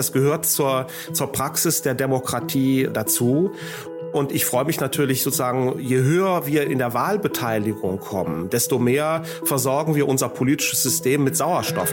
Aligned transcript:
das 0.00 0.12
gehört 0.12 0.46
zur, 0.46 0.86
zur 1.12 1.30
Praxis 1.30 1.82
der 1.82 1.92
Demokratie 1.92 2.88
dazu. 2.90 3.52
Und 4.14 4.32
ich 4.32 4.46
freue 4.46 4.64
mich 4.64 4.80
natürlich 4.80 5.22
sozusagen, 5.22 5.78
je 5.78 5.98
höher 5.98 6.46
wir 6.46 6.66
in 6.68 6.78
der 6.78 6.94
Wahlbeteiligung 6.94 8.00
kommen, 8.00 8.48
desto 8.48 8.78
mehr 8.78 9.22
versorgen 9.44 9.94
wir 9.94 10.08
unser 10.08 10.30
politisches 10.30 10.82
System 10.82 11.22
mit 11.22 11.36
Sauerstoff. 11.36 11.92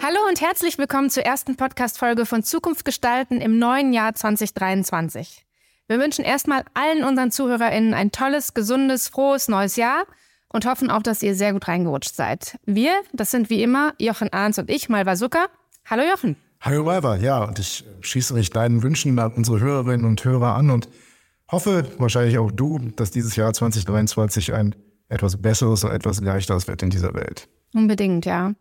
Hallo 0.00 0.20
und 0.28 0.40
herzlich 0.40 0.78
willkommen 0.78 1.10
zur 1.10 1.24
ersten 1.24 1.56
Podcast-Folge 1.56 2.26
von 2.26 2.44
Zukunft 2.44 2.84
gestalten 2.84 3.40
im 3.40 3.58
neuen 3.58 3.92
Jahr 3.92 4.14
2023. 4.14 5.47
Wir 5.90 5.98
wünschen 5.98 6.22
erstmal 6.22 6.64
allen 6.74 7.02
unseren 7.02 7.30
ZuhörerInnen 7.30 7.94
ein 7.94 8.12
tolles, 8.12 8.52
gesundes, 8.52 9.08
frohes 9.08 9.48
neues 9.48 9.76
Jahr 9.76 10.04
und 10.52 10.66
hoffen 10.66 10.90
auch, 10.90 11.02
dass 11.02 11.22
ihr 11.22 11.34
sehr 11.34 11.54
gut 11.54 11.66
reingerutscht 11.66 12.14
seid. 12.14 12.58
Wir, 12.66 12.92
das 13.14 13.30
sind 13.30 13.48
wie 13.48 13.62
immer 13.62 13.94
Jochen 13.98 14.30
Ahns 14.30 14.58
und 14.58 14.68
ich, 14.68 14.90
Malva 14.90 15.16
Zucker. 15.16 15.46
Hallo 15.86 16.02
Jochen. 16.02 16.36
Hallo 16.60 16.84
Malva, 16.84 17.16
ja, 17.16 17.42
und 17.42 17.58
ich 17.58 17.86
schließe 18.02 18.34
mich 18.34 18.50
deinen 18.50 18.82
Wünschen 18.82 19.18
an 19.18 19.32
unsere 19.32 19.60
Hörerinnen 19.60 20.04
und 20.04 20.22
Hörer 20.22 20.56
an 20.56 20.68
und 20.68 20.90
hoffe, 21.50 21.86
wahrscheinlich 21.96 22.36
auch 22.36 22.50
du, 22.50 22.78
dass 22.96 23.10
dieses 23.10 23.34
Jahr 23.36 23.54
2023 23.54 24.52
ein 24.52 24.74
etwas 25.08 25.40
besseres 25.40 25.84
und 25.84 25.90
etwas 25.90 26.20
leichteres 26.20 26.68
wird 26.68 26.82
in 26.82 26.90
dieser 26.90 27.14
Welt. 27.14 27.48
Unbedingt, 27.72 28.26
ja. 28.26 28.52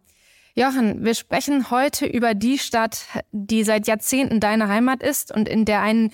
Jochen, 0.55 1.03
wir 1.03 1.13
sprechen 1.13 1.71
heute 1.71 2.05
über 2.05 2.35
die 2.35 2.57
Stadt, 2.57 3.05
die 3.33 3.65
seit 3.65 3.85
Jahrzehnten 3.85 4.39
deine 4.39 4.69
Heimat 4.69 5.03
ist 5.03 5.35
und 5.35 5.49
in 5.49 5.65
der 5.65 5.81
einen 5.81 6.13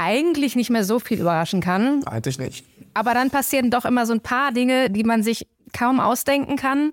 eigentlich 0.00 0.56
nicht 0.56 0.70
mehr 0.70 0.84
so 0.84 0.98
viel 0.98 1.20
überraschen 1.20 1.60
kann. 1.60 2.02
Eigentlich 2.06 2.38
nicht. 2.38 2.64
Aber 2.94 3.12
dann 3.12 3.30
passieren 3.30 3.70
doch 3.70 3.84
immer 3.84 4.06
so 4.06 4.14
ein 4.14 4.20
paar 4.20 4.50
Dinge, 4.50 4.90
die 4.90 5.04
man 5.04 5.22
sich 5.22 5.46
kaum 5.72 6.00
ausdenken 6.00 6.56
kann. 6.56 6.92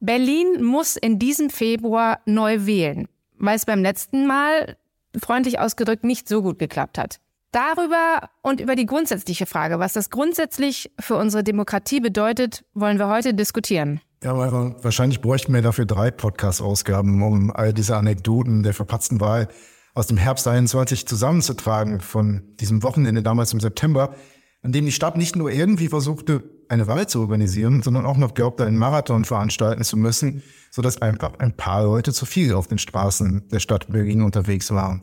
Berlin 0.00 0.62
muss 0.62 0.96
in 0.96 1.18
diesem 1.18 1.50
Februar 1.50 2.18
neu 2.26 2.66
wählen, 2.66 3.08
weil 3.38 3.56
es 3.56 3.64
beim 3.64 3.80
letzten 3.80 4.26
Mal, 4.26 4.76
freundlich 5.16 5.58
ausgedrückt, 5.60 6.04
nicht 6.04 6.28
so 6.28 6.42
gut 6.42 6.58
geklappt 6.58 6.98
hat. 6.98 7.20
Darüber 7.52 8.28
und 8.42 8.60
über 8.60 8.74
die 8.74 8.84
grundsätzliche 8.84 9.46
Frage, 9.46 9.78
was 9.78 9.94
das 9.94 10.10
grundsätzlich 10.10 10.90
für 11.00 11.16
unsere 11.16 11.44
Demokratie 11.44 12.00
bedeutet, 12.00 12.64
wollen 12.74 12.98
wir 12.98 13.08
heute 13.08 13.32
diskutieren. 13.32 14.00
Ja, 14.22 14.32
aber 14.32 14.74
wahrscheinlich 14.82 15.20
bräuchten 15.20 15.54
wir 15.54 15.62
dafür 15.62 15.86
drei 15.86 16.10
Podcast-Ausgaben, 16.10 17.22
um 17.22 17.50
all 17.52 17.72
diese 17.72 17.96
Anekdoten 17.96 18.62
der 18.62 18.74
verpatzten 18.74 19.20
Wahl 19.20 19.48
aus 19.96 20.06
dem 20.06 20.18
Herbst 20.18 20.46
21 20.46 21.06
zusammenzutragen 21.08 22.00
von 22.00 22.42
diesem 22.60 22.82
Wochenende 22.82 23.22
damals 23.22 23.54
im 23.54 23.60
September, 23.60 24.14
an 24.60 24.70
dem 24.70 24.84
die 24.84 24.92
Stadt 24.92 25.16
nicht 25.16 25.36
nur 25.36 25.50
irgendwie 25.50 25.88
versuchte, 25.88 26.44
eine 26.68 26.86
Wahl 26.86 27.08
zu 27.08 27.20
organisieren, 27.20 27.80
sondern 27.82 28.04
auch 28.04 28.18
noch 28.18 28.34
glaubte, 28.34 28.66
einen 28.66 28.76
Marathon 28.76 29.24
veranstalten 29.24 29.84
zu 29.84 29.96
müssen, 29.96 30.42
sodass 30.70 31.00
einfach 31.00 31.38
ein 31.38 31.56
paar 31.56 31.84
Leute 31.84 32.12
zu 32.12 32.26
viel 32.26 32.52
auf 32.52 32.66
den 32.66 32.76
Straßen 32.76 33.48
der 33.48 33.58
Stadt 33.60 33.90
Berlin 33.90 34.20
unterwegs 34.20 34.70
waren. 34.70 35.02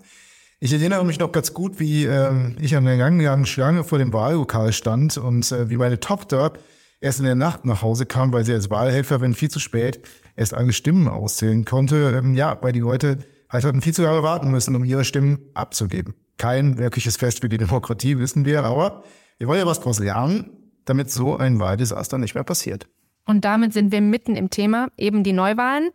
Ich 0.60 0.72
erinnere 0.72 1.04
mich 1.04 1.18
noch 1.18 1.32
ganz 1.32 1.56
gut, 1.56 1.80
wie 1.80 2.06
äh, 2.06 2.52
ich 2.62 2.76
an 2.76 2.86
der 2.86 2.96
langen 2.96 3.48
Schlange 3.48 3.84
vor 3.84 3.98
dem 3.98 4.14
Wahllokal 4.14 4.74
stand 4.74 5.18
und 5.18 5.52
äh, 5.52 5.72
wie 5.72 5.78
meine 5.78 6.00
Tochter 6.00 6.54
erst 7.02 7.18
in 7.18 7.26
der 7.26 7.36
Nacht 7.36 7.66
nach 7.66 7.82
Hause 7.82 8.06
kam, 8.06 8.32
weil 8.32 8.46
sie 8.46 8.54
als 8.54 8.70
Wahlhelferin 8.70 9.34
viel 9.34 9.50
zu 9.50 9.60
spät 9.60 10.02
erst 10.36 10.54
alle 10.54 10.72
Stimmen 10.72 11.08
auszählen 11.08 11.66
konnte. 11.66 12.14
Ähm, 12.16 12.36
ja, 12.36 12.60
weil 12.62 12.74
die 12.74 12.80
Leute 12.80 13.18
halt 13.54 13.64
hatten 13.64 13.82
viel 13.82 13.94
zu 13.94 14.02
lange 14.02 14.24
warten 14.24 14.52
müssen, 14.52 14.76
um 14.76 14.84
ihre 14.84 15.06
Stimmen 15.06 15.40
abzugeben. 15.54 16.16
Kein 16.38 16.78
wirkliches 16.78 17.18
Fest 17.18 17.42
für 17.42 17.50
die 17.50 17.58
Demokratie, 17.58 18.18
wissen 18.18 18.46
wir, 18.46 18.64
aber 18.64 19.04
wir 19.38 19.48
wollen 19.48 19.60
ja 19.60 19.68
was 19.68 19.80
draus 19.80 20.00
lernen, 20.00 20.50
damit 20.86 21.12
so 21.12 21.38
ein 21.38 21.60
Wahldesaster 21.60 22.18
nicht 22.18 22.36
mehr 22.36 22.44
passiert. 22.44 22.88
Und 23.26 23.46
damit 23.46 23.74
sind 23.74 23.92
wir 23.92 24.02
mitten 24.02 24.36
im 24.36 24.50
Thema, 24.50 24.90
eben 24.98 25.24
die 25.24 25.34
Neuwahlen. 25.34 25.92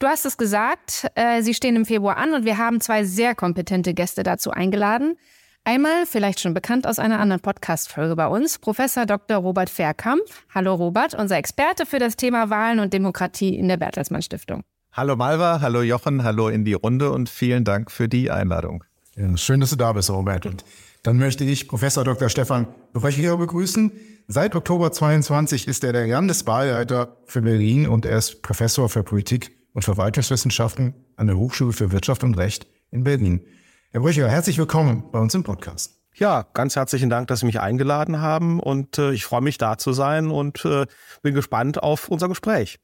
Du 0.00 0.06
hast 0.06 0.26
es 0.26 0.36
gesagt, 0.36 1.10
äh, 1.14 1.42
sie 1.42 1.54
stehen 1.54 1.76
im 1.76 1.86
Februar 1.86 2.18
an 2.18 2.34
und 2.34 2.44
wir 2.44 2.58
haben 2.58 2.80
zwei 2.80 3.04
sehr 3.04 3.34
kompetente 3.34 3.94
Gäste 3.94 4.22
dazu 4.22 4.50
eingeladen. 4.50 5.16
Einmal, 5.64 6.06
vielleicht 6.06 6.40
schon 6.40 6.54
bekannt 6.54 6.86
aus 6.86 6.98
einer 6.98 7.18
anderen 7.18 7.42
Podcast-Folge 7.42 8.16
bei 8.16 8.26
uns, 8.26 8.58
Professor 8.58 9.06
Dr. 9.06 9.38
Robert 9.38 9.70
Verkamp. 9.70 10.22
Hallo 10.54 10.74
Robert, 10.74 11.14
unser 11.14 11.36
Experte 11.36 11.84
für 11.84 11.98
das 11.98 12.16
Thema 12.16 12.48
Wahlen 12.48 12.80
und 12.80 12.92
Demokratie 12.92 13.56
in 13.56 13.68
der 13.68 13.76
Bertelsmann 13.76 14.22
Stiftung. 14.22 14.62
Hallo 14.98 15.14
Malva, 15.14 15.60
hallo 15.60 15.82
Jochen, 15.82 16.24
hallo 16.24 16.48
in 16.48 16.64
die 16.64 16.72
Runde 16.72 17.12
und 17.12 17.28
vielen 17.28 17.62
Dank 17.62 17.92
für 17.92 18.08
die 18.08 18.32
Einladung. 18.32 18.82
Ja, 19.14 19.36
schön, 19.36 19.60
dass 19.60 19.70
du 19.70 19.76
da 19.76 19.92
bist, 19.92 20.10
Robert. 20.10 20.44
Und 20.44 20.64
dann 21.04 21.18
möchte 21.18 21.44
ich 21.44 21.68
Professor 21.68 22.02
Dr. 22.02 22.28
Stefan 22.28 22.66
Brecher 22.94 23.36
begrüßen. 23.36 23.92
Seit 24.26 24.56
Oktober 24.56 24.90
22 24.90 25.68
ist 25.68 25.84
er 25.84 25.92
der 25.92 26.08
Landeswahlleiter 26.08 27.16
für 27.26 27.42
Berlin 27.42 27.86
und 27.86 28.06
er 28.06 28.18
ist 28.18 28.42
Professor 28.42 28.88
für 28.88 29.04
Politik 29.04 29.52
und 29.72 29.84
Verwaltungswissenschaften 29.84 30.94
an 31.14 31.28
der 31.28 31.38
Hochschule 31.38 31.72
für 31.72 31.92
Wirtschaft 31.92 32.24
und 32.24 32.36
Recht 32.36 32.66
in 32.90 33.04
Berlin. 33.04 33.42
Herr 33.92 34.00
Brücher, 34.00 34.28
herzlich 34.28 34.58
willkommen 34.58 35.04
bei 35.12 35.20
uns 35.20 35.32
im 35.32 35.44
Podcast. 35.44 36.00
Ja, 36.12 36.44
ganz 36.54 36.74
herzlichen 36.74 37.08
Dank, 37.08 37.28
dass 37.28 37.38
Sie 37.38 37.46
mich 37.46 37.60
eingeladen 37.60 38.20
haben 38.20 38.58
und 38.58 38.98
äh, 38.98 39.12
ich 39.12 39.24
freue 39.24 39.42
mich 39.42 39.58
da 39.58 39.78
zu 39.78 39.92
sein 39.92 40.32
und 40.32 40.64
äh, 40.64 40.86
bin 41.22 41.34
gespannt 41.36 41.80
auf 41.80 42.08
unser 42.08 42.26
Gespräch. 42.26 42.80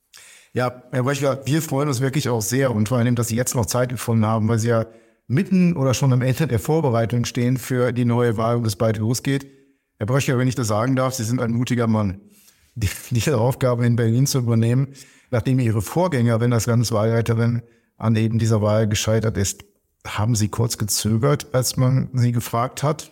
Ja, 0.57 0.85
Herr 0.93 1.03
Bröchler, 1.03 1.45
wir 1.47 1.61
freuen 1.61 1.89
uns 1.89 2.01
wirklich 2.01 2.29
auch 2.29 2.41
sehr 2.41 2.73
und 2.73 2.89
vor 2.89 2.99
allem, 2.99 3.17
dass 3.17 3.27
Sie 3.27 3.35
jetzt 3.35 3.57
noch 3.57 3.67
Zeit 3.67 3.89
gefunden 3.89 4.25
haben, 4.25 4.47
weil 4.47 4.61
Sie 4.61 4.69
ja 4.69 4.87
mitten 5.27 5.77
oder 5.77 5.95
schon 5.95 6.13
am 6.13 6.23
Ende 6.23 6.47
der 6.47 6.61
Vorbereitung 6.61 7.25
stehen 7.25 7.57
für 7.57 7.91
die 7.91 8.05
neue 8.05 8.37
Wahl, 8.37 8.63
wo 8.63 8.67
es 8.67 8.77
bald 8.77 8.99
losgeht. 8.99 9.51
Herr 9.99 10.07
Bröchler, 10.07 10.39
wenn 10.39 10.47
ich 10.47 10.55
das 10.55 10.69
sagen 10.69 10.95
darf, 10.95 11.15
Sie 11.15 11.25
sind 11.25 11.41
ein 11.41 11.51
mutiger 11.51 11.89
Mann, 11.89 12.21
die, 12.77 12.89
diese 13.11 13.39
Aufgabe 13.39 13.85
in 13.85 13.97
Berlin 13.97 14.29
zu 14.29 14.39
übernehmen, 14.39 14.95
nachdem 15.33 15.59
Ihre 15.59 15.83
Vorgängerin 15.83 16.53
als 16.53 16.67
Landeswahlleiterin 16.67 17.63
an 17.97 18.15
eben 18.15 18.39
dieser 18.39 18.63
Wahl 18.63 18.87
gescheitert 18.87 19.37
ist. 19.37 19.65
Haben 20.07 20.37
Sie 20.37 20.51
kurz 20.51 20.79
gezögert, 20.79 21.53
als 21.53 21.77
man 21.77 22.11
Sie 22.13 22.31
gefragt 22.31 22.85
hat? 22.85 23.11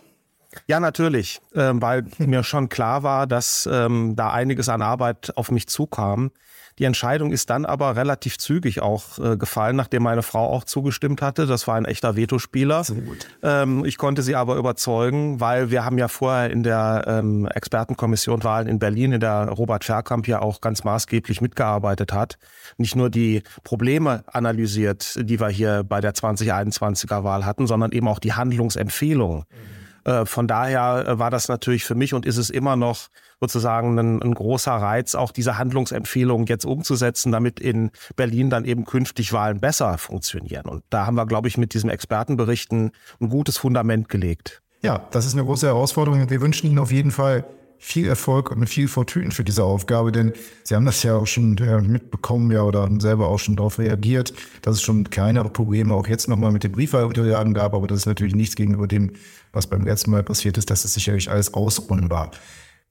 Ja, 0.67 0.79
natürlich, 0.79 1.41
äh, 1.53 1.71
weil 1.73 2.05
mir 2.17 2.43
schon 2.43 2.69
klar 2.69 3.03
war, 3.03 3.27
dass 3.27 3.67
ähm, 3.71 4.15
da 4.15 4.31
einiges 4.31 4.69
an 4.69 4.81
Arbeit 4.81 5.35
auf 5.35 5.51
mich 5.51 5.67
zukam. 5.67 6.31
Die 6.79 6.85
Entscheidung 6.85 7.31
ist 7.31 7.51
dann 7.51 7.65
aber 7.65 7.95
relativ 7.95 8.39
zügig 8.39 8.81
auch 8.81 9.19
äh, 9.19 9.37
gefallen, 9.37 9.75
nachdem 9.75 10.03
meine 10.03 10.23
Frau 10.23 10.49
auch 10.49 10.63
zugestimmt 10.63 11.21
hatte. 11.21 11.45
Das 11.45 11.67
war 11.67 11.75
ein 11.75 11.85
echter 11.85 12.15
Vetospieler. 12.15 12.83
Sehr 12.83 13.01
gut. 13.01 13.27
Ähm, 13.43 13.85
ich 13.85 13.97
konnte 13.97 14.23
sie 14.23 14.35
aber 14.35 14.55
überzeugen, 14.55 15.39
weil 15.39 15.69
wir 15.69 15.85
haben 15.85 15.99
ja 15.99 16.07
vorher 16.07 16.49
in 16.49 16.63
der 16.63 17.03
ähm, 17.07 17.47
Expertenkommission 17.47 18.43
Wahlen 18.43 18.67
in 18.67 18.79
Berlin, 18.79 19.11
in 19.11 19.19
der 19.19 19.49
Robert 19.49 19.83
Verkamp 19.83 20.27
ja 20.27 20.41
auch 20.41 20.61
ganz 20.61 20.83
maßgeblich 20.83 21.41
mitgearbeitet 21.41 22.11
hat. 22.11 22.37
Nicht 22.77 22.95
nur 22.95 23.11
die 23.11 23.43
Probleme 23.63 24.23
analysiert, 24.25 25.15
die 25.21 25.39
wir 25.39 25.49
hier 25.49 25.83
bei 25.83 26.01
der 26.01 26.15
2021er 26.15 27.23
Wahl 27.23 27.45
hatten, 27.45 27.67
sondern 27.67 27.91
eben 27.91 28.07
auch 28.07 28.19
die 28.19 28.33
Handlungsempfehlungen. 28.33 29.41
Mhm 29.41 29.82
von 30.25 30.47
daher 30.47 31.05
äh, 31.07 31.19
war 31.19 31.31
das 31.31 31.47
natürlich 31.47 31.85
für 31.85 31.95
mich 31.95 32.13
und 32.13 32.25
ist 32.25 32.37
es 32.37 32.49
immer 32.49 32.75
noch 32.75 33.07
sozusagen 33.39 33.97
ein, 33.99 34.21
ein 34.21 34.33
großer 34.33 34.71
Reiz, 34.71 35.15
auch 35.15 35.31
diese 35.31 35.57
Handlungsempfehlungen 35.57 36.45
jetzt 36.47 36.65
umzusetzen, 36.65 37.31
damit 37.31 37.59
in 37.59 37.91
Berlin 38.15 38.49
dann 38.49 38.65
eben 38.65 38.85
künftig 38.85 39.33
Wahlen 39.33 39.59
besser 39.59 39.97
funktionieren. 39.97 40.65
Und 40.65 40.83
da 40.89 41.05
haben 41.05 41.15
wir, 41.15 41.25
glaube 41.25 41.47
ich, 41.47 41.57
mit 41.57 41.73
diesem 41.73 41.89
Expertenberichten 41.89 42.91
ein 43.19 43.29
gutes 43.29 43.57
Fundament 43.57 44.09
gelegt. 44.09 44.61
Ja, 44.81 45.07
das 45.11 45.25
ist 45.25 45.33
eine 45.33 45.43
große 45.45 45.67
Herausforderung. 45.67 46.29
Wir 46.29 46.41
wünschen 46.41 46.67
Ihnen 46.67 46.79
auf 46.79 46.91
jeden 46.91 47.11
Fall 47.11 47.45
viel 47.83 48.07
Erfolg 48.07 48.49
und 48.49 48.65
viel 48.67 48.87
Fortune 48.87 49.31
für 49.31 49.43
diese 49.43 49.65
Aufgabe, 49.65 50.13
denn 50.13 50.31
Sie 50.63 50.73
haben 50.73 50.85
das 50.85 51.03
ja 51.03 51.17
auch 51.17 51.27
schon 51.27 51.57
äh, 51.57 51.81
mitbekommen, 51.81 52.49
ja, 52.49 52.63
oder 52.63 52.89
selber 52.99 53.27
auch 53.27 53.39
schon 53.39 53.57
darauf 53.57 53.77
reagiert, 53.77 54.33
dass 54.61 54.77
es 54.77 54.81
schon 54.81 55.09
kleinere 55.09 55.49
Probleme 55.49 55.93
auch 55.93 56.07
jetzt 56.07 56.29
nochmal 56.29 56.53
mit 56.53 56.63
den 56.63 56.71
Briefwahlunterlagen 56.71 57.53
gab, 57.53 57.73
aber 57.73 57.85
das 57.87 57.99
ist 57.99 58.05
natürlich 58.05 58.35
nichts 58.35 58.55
gegenüber 58.55 58.87
dem, 58.87 59.11
was 59.51 59.67
beim 59.67 59.83
letzten 59.83 60.11
Mal 60.11 60.23
passiert 60.23 60.57
ist, 60.57 60.69
dass 60.69 60.85
es 60.85 60.93
sicherlich 60.93 61.29
alles 61.29 61.53
ausrundbar. 61.53 62.31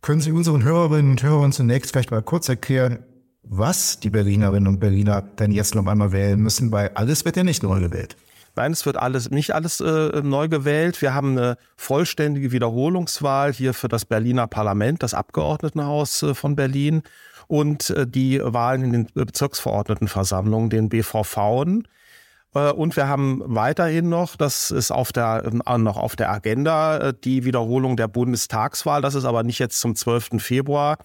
Können 0.02 0.20
Sie 0.20 0.30
unseren 0.30 0.62
Hörerinnen 0.62 1.12
und 1.12 1.22
Hörern 1.22 1.52
zunächst 1.52 1.92
vielleicht 1.92 2.10
mal 2.10 2.22
kurz 2.22 2.50
erklären, 2.50 2.98
was 3.42 3.98
die 3.98 4.10
Berlinerinnen 4.10 4.68
und 4.68 4.78
Berliner 4.78 5.22
denn 5.22 5.52
jetzt 5.52 5.74
noch 5.74 5.86
einmal 5.86 6.12
wählen 6.12 6.38
müssen, 6.38 6.70
weil 6.70 6.90
alles 6.90 7.24
wird 7.24 7.38
ja 7.38 7.44
nicht 7.44 7.62
neu 7.62 7.80
gewählt. 7.80 8.16
Nein, 8.54 8.72
es 8.72 8.84
wird 8.84 8.96
alles 8.96 9.30
nicht 9.30 9.54
alles 9.54 9.80
äh, 9.80 10.20
neu 10.22 10.48
gewählt. 10.48 11.00
Wir 11.00 11.14
haben 11.14 11.38
eine 11.38 11.56
vollständige 11.76 12.52
Wiederholungswahl 12.52 13.52
hier 13.52 13.72
für 13.72 13.88
das 13.88 14.04
Berliner 14.04 14.46
Parlament, 14.46 15.02
das 15.02 15.14
Abgeordnetenhaus 15.14 16.22
äh, 16.22 16.34
von 16.34 16.54
Berlin 16.54 17.02
und 17.46 17.90
äh, 17.90 18.06
die 18.06 18.40
Wahlen 18.42 18.84
in 18.84 18.92
den 18.92 19.06
Bezirksverordnetenversammlungen, 19.14 20.70
den 20.70 20.88
BVV. 20.88 21.64
Äh, 22.54 22.70
und 22.72 22.96
wir 22.96 23.08
haben 23.08 23.42
weiterhin 23.44 24.08
noch, 24.08 24.36
das 24.36 24.70
ist 24.70 24.90
auf 24.90 25.12
der, 25.12 25.44
äh, 25.44 25.78
noch 25.78 25.96
auf 25.96 26.16
der 26.16 26.30
Agenda, 26.30 26.98
äh, 26.98 27.14
die 27.24 27.44
Wiederholung 27.44 27.96
der 27.96 28.08
Bundestagswahl. 28.08 29.02
Das 29.02 29.14
ist 29.14 29.24
aber 29.24 29.42
nicht 29.42 29.58
jetzt 29.58 29.80
zum 29.80 29.96
12. 29.96 30.42
Februar. 30.42 30.98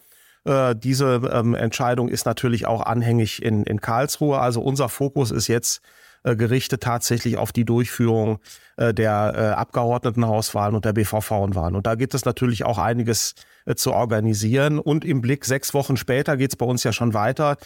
Diese 0.75 1.29
ähm, 1.33 1.55
Entscheidung 1.55 2.07
ist 2.07 2.25
natürlich 2.25 2.67
auch 2.67 2.81
anhängig 2.81 3.43
in, 3.43 3.63
in 3.63 3.81
Karlsruhe. 3.81 4.39
Also 4.39 4.61
unser 4.61 4.87
Fokus 4.87 5.29
ist 5.29 5.47
jetzt 5.47 5.81
äh, 6.27 6.35
Gerichte 6.35 6.79
tatsächlich 6.79 7.37
auf 7.37 7.51
die 7.51 7.65
Durchführung 7.65 8.39
äh, 8.75 8.93
der 8.93 9.33
äh, 9.35 9.39
Abgeordnetenhauswahlen 9.59 10.75
und 10.75 10.85
der 10.85 10.93
BVV-Wahlen. 10.93 11.75
Und 11.75 11.87
da 11.87 11.95
gibt 11.95 12.13
es 12.13 12.25
natürlich 12.25 12.65
auch 12.65 12.77
einiges 12.77 13.35
äh, 13.65 13.75
zu 13.75 13.93
organisieren. 13.93 14.79
Und 14.79 15.05
im 15.05 15.21
Blick 15.21 15.45
sechs 15.45 15.73
Wochen 15.73 15.95
später 15.95 16.35
geht 16.37 16.51
es 16.51 16.55
bei 16.57 16.65
uns 16.65 16.83
ja 16.83 16.91
schon 16.91 17.13
weiter 17.13 17.57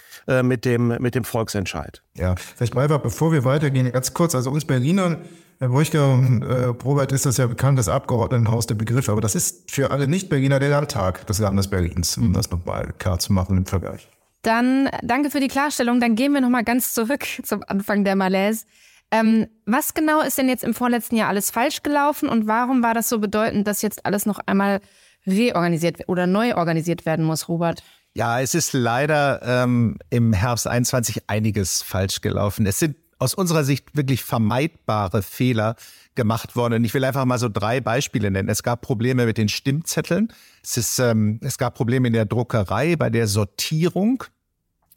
mit, 0.43 0.65
dem, 0.65 0.89
mit 0.99 1.15
dem 1.15 1.23
Volksentscheid. 1.23 2.03
Ja, 2.15 2.35
vielleicht 2.35 2.75
mal, 2.75 2.87
bevor 2.87 3.31
wir 3.31 3.43
weitergehen, 3.43 3.91
ganz 3.91 4.13
kurz, 4.13 4.35
also 4.35 4.51
uns 4.51 4.65
Berliner 4.65 5.17
Herr 5.61 5.69
Brüchger, 5.69 6.19
äh, 6.41 6.65
Robert 6.83 7.11
ist 7.11 7.27
das 7.27 7.37
ja 7.37 7.45
bekannt, 7.45 7.77
das 7.77 7.87
Abgeordnetenhaus 7.87 8.65
der 8.65 8.73
Begriff, 8.73 9.09
aber 9.09 9.21
das 9.21 9.35
ist 9.35 9.69
für 9.69 9.91
alle 9.91 10.07
Nicht-Berliner 10.07 10.59
der 10.59 10.69
Landtag 10.69 11.27
des 11.27 11.37
Landes 11.37 11.67
Berlins, 11.67 12.17
um 12.17 12.33
das 12.33 12.49
nochmal 12.49 12.93
klar 12.97 13.19
zu 13.19 13.31
machen 13.31 13.57
im 13.57 13.67
Vergleich. 13.67 14.09
Dann 14.41 14.89
danke 15.01 15.29
für 15.29 15.39
die 15.39 15.47
Klarstellung. 15.47 15.99
Dann 15.99 16.15
gehen 16.15 16.33
wir 16.33 16.41
nochmal 16.41 16.63
ganz 16.63 16.93
zurück 16.93 17.25
zum 17.43 17.63
Anfang 17.67 18.03
der 18.03 18.15
Malaise. 18.15 18.65
Ähm, 19.11 19.47
was 19.65 19.93
genau 19.93 20.21
ist 20.21 20.37
denn 20.37 20.47
jetzt 20.47 20.63
im 20.63 20.73
vorletzten 20.73 21.17
Jahr 21.17 21.27
alles 21.27 21.51
falsch 21.51 21.83
gelaufen 21.83 22.29
und 22.29 22.47
warum 22.47 22.81
war 22.81 22.93
das 22.93 23.09
so 23.09 23.19
bedeutend, 23.19 23.67
dass 23.67 23.81
jetzt 23.81 24.05
alles 24.05 24.25
noch 24.25 24.39
einmal 24.45 24.79
reorganisiert 25.27 26.07
oder 26.07 26.27
neu 26.27 26.55
organisiert 26.55 27.05
werden 27.05 27.25
muss, 27.25 27.49
Robert? 27.49 27.83
Ja, 28.13 28.39
es 28.39 28.55
ist 28.55 28.73
leider 28.73 29.41
ähm, 29.43 29.97
im 30.09 30.31
Herbst 30.31 30.65
21 30.65 31.29
einiges 31.29 31.81
falsch 31.81 32.21
gelaufen. 32.21 32.65
Es 32.65 32.79
sind 32.79 32.95
aus 33.19 33.33
unserer 33.33 33.63
Sicht 33.63 33.95
wirklich 33.95 34.23
vermeidbare 34.23 35.21
Fehler 35.21 35.75
gemacht 36.15 36.55
worden. 36.55 36.75
Und 36.75 36.85
ich 36.85 36.93
will 36.93 37.03
einfach 37.03 37.25
mal 37.25 37.39
so 37.39 37.49
drei 37.49 37.79
Beispiele 37.79 38.31
nennen. 38.31 38.49
Es 38.49 38.63
gab 38.63 38.81
Probleme 38.81 39.25
mit 39.25 39.37
den 39.37 39.49
Stimmzetteln. 39.49 40.31
Es, 40.63 40.77
ist, 40.77 40.99
ähm, 40.99 41.39
es 41.41 41.57
gab 41.57 41.75
Probleme 41.75 42.07
in 42.07 42.13
der 42.13 42.25
Druckerei, 42.25 42.95
bei 42.95 43.09
der 43.09 43.27
Sortierung 43.27 44.23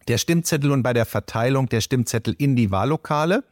der 0.09 0.19
Stimmzettel 0.19 0.71
und 0.71 0.83
bei 0.83 0.93
der 0.93 1.07
Verteilung 1.07 1.69
der 1.69 1.81
Stimmzettel 1.81 2.35
in 2.37 2.57
die 2.57 2.71
Wahllokale. 2.71 3.45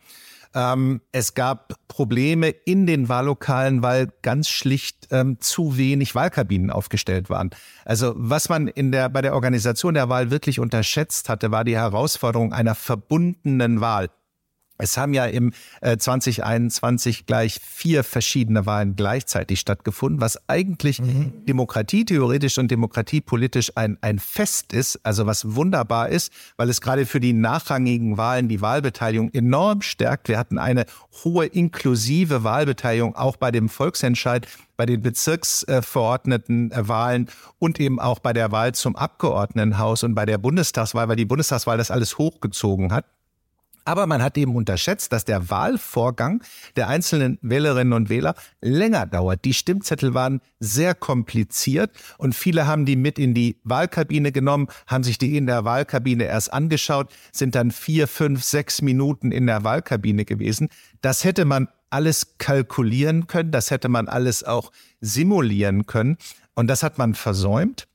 Ähm, 0.55 1.01
es 1.13 1.35
gab 1.35 1.75
Probleme 1.89 2.49
in 2.49 2.87
den 2.87 3.09
Wahllokalen, 3.09 3.83
weil 3.83 4.09
ganz 4.23 4.49
schlicht 4.49 5.09
ähm, 5.11 5.41
zu 5.41 5.79
wenig 5.79 6.15
Wahlkabinen 6.15 6.71
aufgestellt 6.71 7.31
waren. 7.31 7.51
Also 7.85 8.13
was 8.17 8.49
man 8.49 8.69
in 8.69 8.93
der, 8.93 9.09
bei 9.09 9.23
der 9.23 9.35
Organisation 9.35 9.95
der 9.95 10.09
Wahl 10.09 10.31
wirklich 10.31 10.61
unterschätzt 10.61 11.29
hatte, 11.29 11.51
war 11.51 11.65
die 11.65 11.77
Herausforderung 11.77 12.53
einer 12.53 12.75
verbundenen 12.75 13.81
Wahl. 13.81 14.11
Es 14.83 14.97
haben 14.97 15.15
ja 15.15 15.27
im 15.27 15.53
äh, 15.81 15.97
2021 15.97 17.27
gleich 17.27 17.61
vier 17.63 18.03
verschiedene 18.03 18.67
Wahlen 18.67 18.97
gleichzeitig 18.97 19.61
stattgefunden, 19.61 20.21
was 20.21 20.49
eigentlich 20.49 21.01
mhm. 21.01 21.45
demokratietheoretisch 21.47 22.59
und 22.59 22.69
demokratiepolitisch 22.69 23.77
ein, 23.77 23.97
ein 24.01 24.19
Fest 24.19 24.73
ist, 24.73 24.99
also 25.05 25.25
was 25.25 25.55
wunderbar 25.55 26.09
ist, 26.09 26.33
weil 26.57 26.69
es 26.69 26.81
gerade 26.81 27.07
für 27.07 27.21
die 27.21 27.33
nachrangigen 27.33 28.17
Wahlen 28.17 28.49
die 28.49 28.61
Wahlbeteiligung 28.61 29.31
enorm 29.33 29.83
stärkt. 29.83 30.29
Wir 30.29 30.37
hatten 30.37 30.59
eine 30.59 30.87
hohe 31.23 31.47
inklusive 31.47 32.43
Wahlbeteiligung 32.43 33.15
auch 33.15 33.37
bei 33.37 33.53
dem 33.53 33.69
Volksentscheid 33.69 34.49
bei 34.77 34.87
den 34.87 35.01
bezirksverordneten 35.01 36.73
äh, 36.73 36.89
Wahlen 36.89 37.29
und 37.61 37.79
eben 37.79 38.01
auch 38.01 38.19
bei 38.19 38.33
der 38.33 38.51
Wahl 38.51 38.75
zum 38.75 38.97
Abgeordnetenhaus 38.97 40.03
und 40.03 40.17
bei 40.17 40.27
der 40.27 40.39
Bundestagswahl, 40.39 41.09
weil 41.09 41.15
die 41.15 41.25
Bundestagswahl 41.25 41.79
das 41.79 41.93
alles 41.93 42.19
hochgezogen 42.19 42.93
hat. 42.93 43.05
Aber 43.85 44.07
man 44.07 44.23
hat 44.23 44.39
eben 44.39 44.55
unterschätzt, 44.55 45.13
dass 45.13 45.25
der 45.25 45.51
Wahlvorgang 45.51 46.43
der 46.77 46.89
einzelnen 46.89 47.39
Wählerinnen 47.43 47.93
und 47.93 48.09
Wähler 48.09 48.35
länger 48.61 49.07
dauert. 49.07 49.45
Die 49.45 49.55
Stimmzettel 49.55 50.15
waren 50.15 50.41
sehr 50.61 50.95
kompliziert 50.95 51.91
und 52.19 52.35
viele 52.35 52.67
haben 52.67 52.87
die 52.87 52.97
mit 52.97 53.19
in 53.19 53.35
die 53.35 53.59
Wahlkabine 53.65 54.33
genommen, 54.33 54.69
haben 54.87 55.05
sich 55.05 55.19
die 55.19 55.37
in 55.37 55.47
der 55.47 55.65
Wahlkabine 55.65 56.25
erst 56.25 56.53
angeschaut, 56.53 57.13
sind 57.33 57.55
dann 57.55 57.71
vier, 57.71 58.07
fünf, 58.07 58.45
sechs 58.45 58.83
Minuten 58.83 59.33
in 59.33 59.47
der 59.47 59.65
Wahlkabine 59.65 60.25
gewesen. 60.25 60.69
Das 61.01 61.25
hätte 61.25 61.45
man 61.45 61.69
alles 61.91 62.39
kalkulieren 62.39 63.27
können, 63.27 63.51
das 63.51 63.71
hätte 63.71 63.89
man 63.89 64.09
alles 64.09 64.45
auch 64.45 64.73
simulieren 65.01 65.87
können 65.87 66.17
und 66.55 66.69
das 66.69 66.83
hat 66.83 66.99
man 66.99 67.15
versäumt 67.15 67.87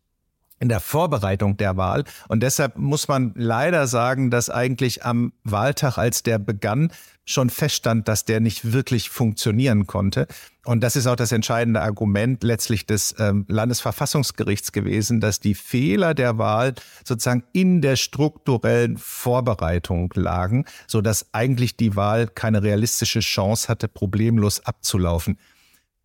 in 0.59 0.69
der 0.69 0.79
Vorbereitung 0.79 1.57
der 1.57 1.77
Wahl. 1.77 2.03
Und 2.27 2.41
deshalb 2.41 2.77
muss 2.77 3.07
man 3.07 3.31
leider 3.35 3.87
sagen, 3.87 4.31
dass 4.31 4.49
eigentlich 4.49 5.05
am 5.05 5.33
Wahltag, 5.43 5.97
als 5.97 6.23
der 6.23 6.39
begann, 6.39 6.91
schon 7.25 7.49
feststand, 7.49 8.07
dass 8.07 8.25
der 8.25 8.39
nicht 8.39 8.71
wirklich 8.71 9.09
funktionieren 9.09 9.85
konnte. 9.85 10.27
Und 10.63 10.81
das 10.81 10.95
ist 10.95 11.07
auch 11.07 11.17
das 11.17 11.33
entscheidende 11.33 11.81
Argument 11.81 12.41
letztlich 12.41 12.85
des 12.85 13.15
ähm, 13.19 13.45
Landesverfassungsgerichts 13.49 14.71
gewesen, 14.71 15.19
dass 15.19 15.41
die 15.41 15.53
Fehler 15.53 16.13
der 16.13 16.37
Wahl 16.37 16.73
sozusagen 17.03 17.43
in 17.51 17.81
der 17.81 17.97
strukturellen 17.97 18.97
Vorbereitung 18.97 20.11
lagen, 20.15 20.65
so 20.87 21.01
dass 21.01 21.33
eigentlich 21.33 21.75
die 21.75 21.95
Wahl 21.95 22.27
keine 22.27 22.63
realistische 22.63 23.19
Chance 23.19 23.67
hatte, 23.67 23.89
problemlos 23.89 24.65
abzulaufen. 24.65 25.37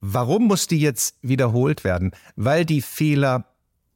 Warum 0.01 0.49
muss 0.49 0.67
die 0.67 0.81
jetzt 0.81 1.17
wiederholt 1.23 1.85
werden? 1.85 2.11
Weil 2.35 2.65
die 2.65 2.83
Fehler 2.83 3.52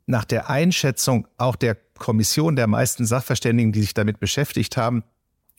nach 0.07 0.25
der 0.25 0.49
Einschätzung 0.49 1.27
auch 1.37 1.57
der 1.57 1.77
Kommission 1.99 2.57
der 2.57 2.67
meisten 2.67 3.07
Sachverständigen, 3.07 3.73
die 3.73 3.81
sich 3.81 3.95
damit 3.95 4.21
beschäftigt 4.21 4.77
haben, 4.77 5.03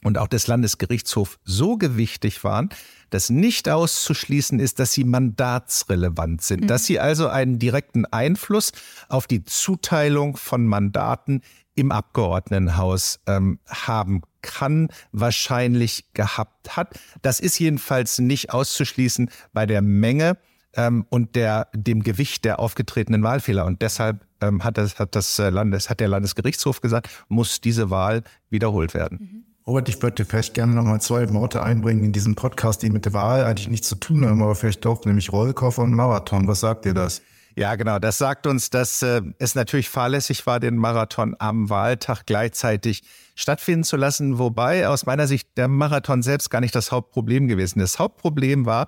und 0.03 0.17
auch 0.17 0.27
des 0.27 0.47
Landesgerichtshofs 0.47 1.39
so 1.43 1.77
gewichtig 1.77 2.43
waren, 2.43 2.69
dass 3.09 3.29
nicht 3.29 3.69
auszuschließen 3.69 4.59
ist, 4.59 4.79
dass 4.79 4.91
sie 4.91 5.03
mandatsrelevant 5.03 6.41
sind, 6.41 6.61
mhm. 6.61 6.67
dass 6.67 6.85
sie 6.85 6.99
also 6.99 7.27
einen 7.27 7.57
direkten 7.57 8.05
Einfluss 8.05 8.73
auf 9.09 9.27
die 9.27 9.43
Zuteilung 9.43 10.37
von 10.37 10.65
Mandaten 10.65 11.41
im 11.73 11.91
Abgeordnetenhaus 11.91 13.19
ähm, 13.27 13.59
haben 13.67 14.21
kann, 14.41 14.89
wahrscheinlich 15.11 16.13
gehabt 16.13 16.75
hat. 16.75 16.99
Das 17.21 17.39
ist 17.39 17.59
jedenfalls 17.59 18.19
nicht 18.19 18.51
auszuschließen 18.51 19.29
bei 19.53 19.65
der 19.65 19.81
Menge 19.81 20.37
ähm, 20.75 21.05
und 21.09 21.35
der, 21.35 21.67
dem 21.73 22.03
Gewicht 22.03 22.45
der 22.45 22.59
aufgetretenen 22.59 23.23
Wahlfehler. 23.23 23.65
Und 23.65 23.81
deshalb 23.81 24.25
ähm, 24.41 24.63
hat, 24.63 24.77
das, 24.77 24.99
hat, 24.99 25.15
das 25.15 25.39
äh, 25.39 25.49
Landes, 25.49 25.89
hat 25.89 25.99
der 25.99 26.07
Landesgerichtshof 26.07 26.81
gesagt, 26.81 27.09
muss 27.27 27.61
diese 27.61 27.89
Wahl 27.89 28.23
wiederholt 28.49 28.93
werden. 28.93 29.19
Mhm. 29.19 29.43
Robert, 29.67 29.89
ich 29.89 30.01
würde 30.01 30.23
vielleicht 30.23 30.53
gerne 30.53 30.73
noch 30.73 30.85
mal 30.85 31.01
zwei 31.01 31.33
Worte 31.33 31.61
einbringen 31.61 32.01
in 32.05 32.13
diesem 32.13 32.35
Podcast, 32.35 32.83
die 32.83 32.89
mit 32.89 33.03
der 33.03 33.11
Wahl 33.11 33.43
eigentlich 33.43 33.67
nichts 33.67 33.89
zu 33.89 33.95
tun 33.95 34.25
haben, 34.25 34.41
aber 34.41 34.55
vielleicht 34.55 34.85
doch, 34.85 35.03
nämlich 35.03 35.33
Rollkoffer 35.33 35.83
und 35.83 35.93
Marathon. 35.93 36.47
Was 36.47 36.61
sagt 36.61 36.85
ihr 36.85 36.93
das? 36.93 37.21
Ja, 37.57 37.75
genau. 37.75 37.97
Das 37.97 38.19
sagt 38.19 38.45
uns, 38.45 38.69
dass 38.69 39.01
äh, 39.01 39.21
es 39.39 39.55
natürlich 39.55 39.89
fahrlässig 39.89 40.45
war, 40.45 40.59
den 40.59 40.77
Marathon 40.77 41.35
am 41.39 41.71
Wahltag 41.71 42.25
gleichzeitig 42.27 43.01
stattfinden 43.35 43.83
zu 43.83 43.97
lassen. 43.97 44.37
Wobei 44.37 44.87
aus 44.87 45.07
meiner 45.07 45.25
Sicht 45.25 45.49
der 45.57 45.67
Marathon 45.67 46.21
selbst 46.21 46.51
gar 46.51 46.61
nicht 46.61 46.75
das 46.75 46.91
Hauptproblem 46.91 47.47
gewesen. 47.47 47.79
ist. 47.79 47.95
Das 47.95 47.99
Hauptproblem 47.99 48.67
war, 48.67 48.87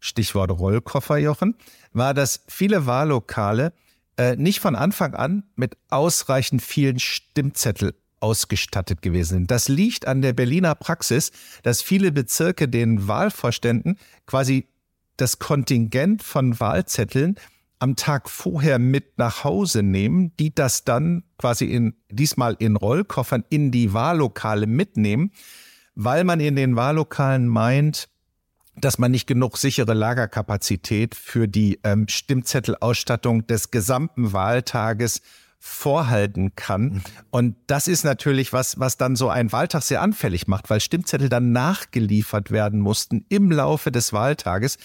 Stichwort 0.00 0.50
Rollkoffer, 0.50 1.18
Jochen, 1.18 1.56
war, 1.92 2.14
dass 2.14 2.44
viele 2.48 2.86
Wahllokale 2.86 3.72
äh, 4.16 4.36
nicht 4.36 4.60
von 4.60 4.76
Anfang 4.76 5.14
an 5.14 5.44
mit 5.56 5.76
ausreichend 5.90 6.62
vielen 6.62 6.98
Stimmzettel 6.98 7.94
ausgestattet 8.20 9.02
gewesen 9.02 9.34
sind. 9.34 9.50
Das 9.50 9.68
liegt 9.68 10.06
an 10.06 10.22
der 10.22 10.32
Berliner 10.32 10.74
Praxis, 10.74 11.32
dass 11.62 11.82
viele 11.82 12.12
Bezirke 12.12 12.68
den 12.68 13.08
Wahlvorständen 13.08 13.98
quasi 14.26 14.66
das 15.16 15.38
Kontingent 15.38 16.22
von 16.22 16.58
Wahlzetteln 16.58 17.36
am 17.78 17.96
Tag 17.96 18.30
vorher 18.30 18.78
mit 18.78 19.18
nach 19.18 19.44
Hause 19.44 19.82
nehmen, 19.82 20.32
die 20.38 20.54
das 20.54 20.84
dann 20.84 21.24
quasi 21.38 21.66
in, 21.66 21.94
diesmal 22.10 22.56
in 22.58 22.76
Rollkoffern 22.76 23.44
in 23.50 23.70
die 23.70 23.92
Wahllokale 23.92 24.66
mitnehmen, 24.66 25.30
weil 25.94 26.24
man 26.24 26.40
in 26.40 26.56
den 26.56 26.76
Wahllokalen 26.76 27.46
meint, 27.46 28.08
dass 28.76 28.98
man 28.98 29.10
nicht 29.10 29.26
genug 29.26 29.56
sichere 29.56 29.94
Lagerkapazität 29.94 31.14
für 31.14 31.48
die 31.48 31.80
ähm, 31.82 32.08
Stimmzettelausstattung 32.08 33.46
des 33.46 33.70
gesamten 33.70 34.32
Wahltages 34.32 35.22
vorhalten 35.58 36.54
kann. 36.54 36.82
Mhm. 36.82 37.02
Und 37.30 37.56
das 37.66 37.88
ist 37.88 38.04
natürlich 38.04 38.52
was, 38.52 38.78
was 38.78 38.98
dann 38.98 39.16
so 39.16 39.28
ein 39.30 39.50
Wahltag 39.52 39.82
sehr 39.82 40.02
anfällig 40.02 40.46
macht, 40.46 40.70
weil 40.70 40.80
Stimmzettel 40.80 41.28
dann 41.28 41.52
nachgeliefert 41.52 42.50
werden 42.50 42.80
mussten 42.80 43.24
im 43.28 43.50
Laufe 43.50 43.90
des 43.90 44.12
Wahltages. 44.12 44.78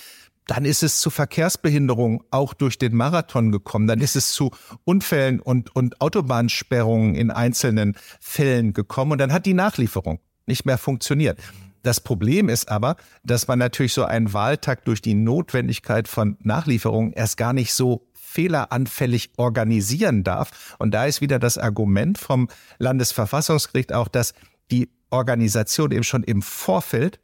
Dann 0.48 0.66
ist 0.66 0.82
es 0.82 1.00
zu 1.00 1.10
Verkehrsbehinderungen 1.10 2.22
auch 2.32 2.54
durch 2.54 2.78
den 2.78 2.96
Marathon 2.96 3.52
gekommen. 3.52 3.88
Dann 3.88 4.02
ist 4.02 4.16
es 4.16 4.32
zu 4.32 4.52
Unfällen 4.84 5.40
und, 5.40 5.76
und 5.76 6.02
Autobahnsperrungen 6.02 7.16
in 7.16 7.30
einzelnen 7.30 7.96
Fällen 8.20 8.74
gekommen. 8.74 9.12
Und 9.14 9.18
dann 9.20 9.34
hat 9.34 9.46
die 9.46 9.54
Nachlieferung 9.54 10.20
nicht 10.48 10.66
mehr 10.66 10.78
funktioniert. 10.78 11.40
Das 11.84 12.00
Problem 12.00 12.50
ist 12.50 12.70
aber, 12.70 12.96
dass 13.24 13.48
man 13.48 13.60
natürlich 13.60 13.94
so 13.94 14.04
einen 14.04 14.34
Wahltag 14.34 14.86
durch 14.86 15.02
die 15.02 15.16
Notwendigkeit 15.16 16.08
von 16.08 16.38
Nachlieferungen 16.42 17.14
erst 17.14 17.38
gar 17.38 17.54
nicht 17.54 17.74
so 17.74 18.08
fehleranfällig 18.14 19.32
organisieren 19.38 20.24
darf. 20.24 20.76
Und 20.80 20.92
da 20.92 21.06
ist 21.06 21.22
wieder 21.22 21.40
das 21.40 21.58
Argument 21.58 22.18
vom 22.18 22.48
Landesverfassungsgericht 22.78 23.94
auch, 23.94 24.08
dass 24.08 24.34
die 24.70 24.90
Organisation 25.10 25.92
eben 25.92 26.04
schon 26.04 26.24
im 26.24 26.42
Vorfeld 26.42 27.20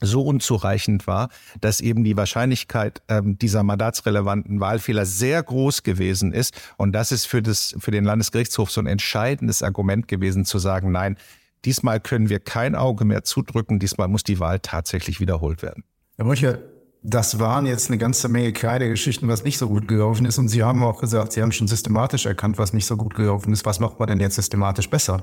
so 0.00 0.22
unzureichend 0.22 1.06
war, 1.06 1.30
dass 1.60 1.80
eben 1.80 2.04
die 2.04 2.16
Wahrscheinlichkeit 2.16 3.00
ähm, 3.08 3.38
dieser 3.38 3.62
mandatsrelevanten 3.62 4.60
Wahlfehler 4.60 5.06
sehr 5.06 5.42
groß 5.42 5.82
gewesen 5.82 6.32
ist. 6.32 6.54
Und 6.76 6.92
das 6.92 7.10
ist 7.10 7.26
für, 7.26 7.40
das, 7.40 7.74
für 7.78 7.90
den 7.90 8.04
Landesgerichtshof 8.04 8.70
so 8.70 8.82
ein 8.82 8.86
entscheidendes 8.86 9.62
Argument 9.62 10.08
gewesen, 10.08 10.44
zu 10.44 10.58
sagen, 10.58 10.92
nein, 10.92 11.16
diesmal 11.64 12.00
können 12.00 12.28
wir 12.28 12.40
kein 12.40 12.74
Auge 12.74 13.04
mehr 13.04 13.24
zudrücken, 13.24 13.78
diesmal 13.78 14.08
muss 14.08 14.24
die 14.24 14.40
Wahl 14.40 14.60
tatsächlich 14.60 15.20
wiederholt 15.20 15.62
werden. 15.62 15.84
Herr 16.16 16.24
Brücher, 16.24 16.58
das 17.02 17.38
waren 17.38 17.66
jetzt 17.66 17.90
eine 17.90 17.98
ganze 17.98 18.28
Menge 18.28 18.52
kleine 18.52 18.88
Geschichten, 18.88 19.28
was 19.28 19.44
nicht 19.44 19.58
so 19.58 19.68
gut 19.68 19.86
gelaufen 19.86 20.24
ist. 20.24 20.38
Und 20.38 20.48
Sie 20.48 20.62
haben 20.62 20.82
auch 20.82 21.00
gesagt, 21.00 21.32
Sie 21.32 21.42
haben 21.42 21.52
schon 21.52 21.68
systematisch 21.68 22.24
erkannt, 22.24 22.56
was 22.56 22.72
nicht 22.72 22.86
so 22.86 22.96
gut 22.96 23.14
gelaufen 23.14 23.52
ist. 23.52 23.66
Was 23.66 23.78
macht 23.78 23.98
man 23.98 24.08
denn 24.08 24.20
jetzt 24.20 24.36
systematisch 24.36 24.88
besser? 24.88 25.22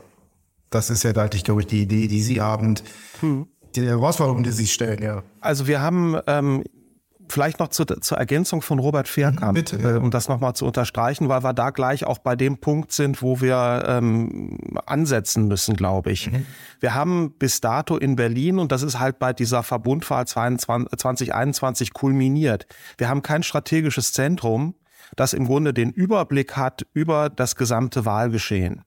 Das 0.70 0.90
ist 0.90 1.04
ja 1.04 1.12
deutlich, 1.12 1.44
glaube 1.44 1.62
ich, 1.62 1.68
die 1.68 1.82
Idee, 1.82 2.08
die 2.08 2.22
Sie 2.22 2.40
haben, 2.40 2.76
hm. 3.20 3.48
die 3.76 3.86
Herausforderung, 3.86 4.44
die 4.44 4.52
Sie 4.52 4.68
stellen, 4.68 5.02
ja. 5.02 5.24
Also 5.40 5.68
wir 5.68 5.82
haben 5.82 6.18
ähm, 6.28 6.64
vielleicht 7.32 7.60
noch 7.60 7.70
zu, 7.70 7.86
zur 7.86 8.18
Ergänzung 8.18 8.62
von 8.62 8.80
Robert 8.80 9.08
Fairkamp, 9.08 9.56
Bitte, 9.56 9.78
ja. 9.78 9.96
äh, 9.96 9.98
um 9.98 10.12
das 10.12 10.28
nochmal 10.28 10.54
zu 10.54 10.66
unterstreichen, 10.66 11.30
weil 11.30 11.44
wir 11.44 11.54
da 11.54 11.70
gleich 11.70 12.06
auch 12.06 12.20
bei 12.20 12.36
dem 12.36 12.58
Punkt 12.58 12.92
sind, 12.92 13.22
wo 13.22 13.42
wir 13.42 13.84
ähm, 13.88 14.58
ansetzen 14.86 15.48
müssen, 15.48 15.76
glaube 15.76 16.12
ich. 16.12 16.32
Mhm. 16.32 16.46
Wir 16.80 16.94
haben 16.94 17.34
bis 17.38 17.62
dato 17.62 17.98
in 17.98 18.16
Berlin, 18.16 18.60
und 18.60 18.72
das 18.72 18.84
ist 18.84 19.00
halt 19.00 19.20
bei 19.20 19.34
dieser 19.34 19.64
Verbundwahl 19.64 20.28
22, 20.28 20.98
2021 20.98 21.94
kulminiert, 21.94 22.68
wir 22.98 23.10
haben 23.10 23.22
kein 23.22 23.44
strategisches 23.44 24.14
Zentrum, 24.14 24.76
das 25.16 25.34
im 25.34 25.46
Grunde 25.46 25.74
den 25.74 25.92
Überblick 25.92 26.56
hat 26.56 26.86
über 26.94 27.30
das 27.30 27.56
gesamte 27.56 28.06
Wahlgeschehen. 28.06 28.84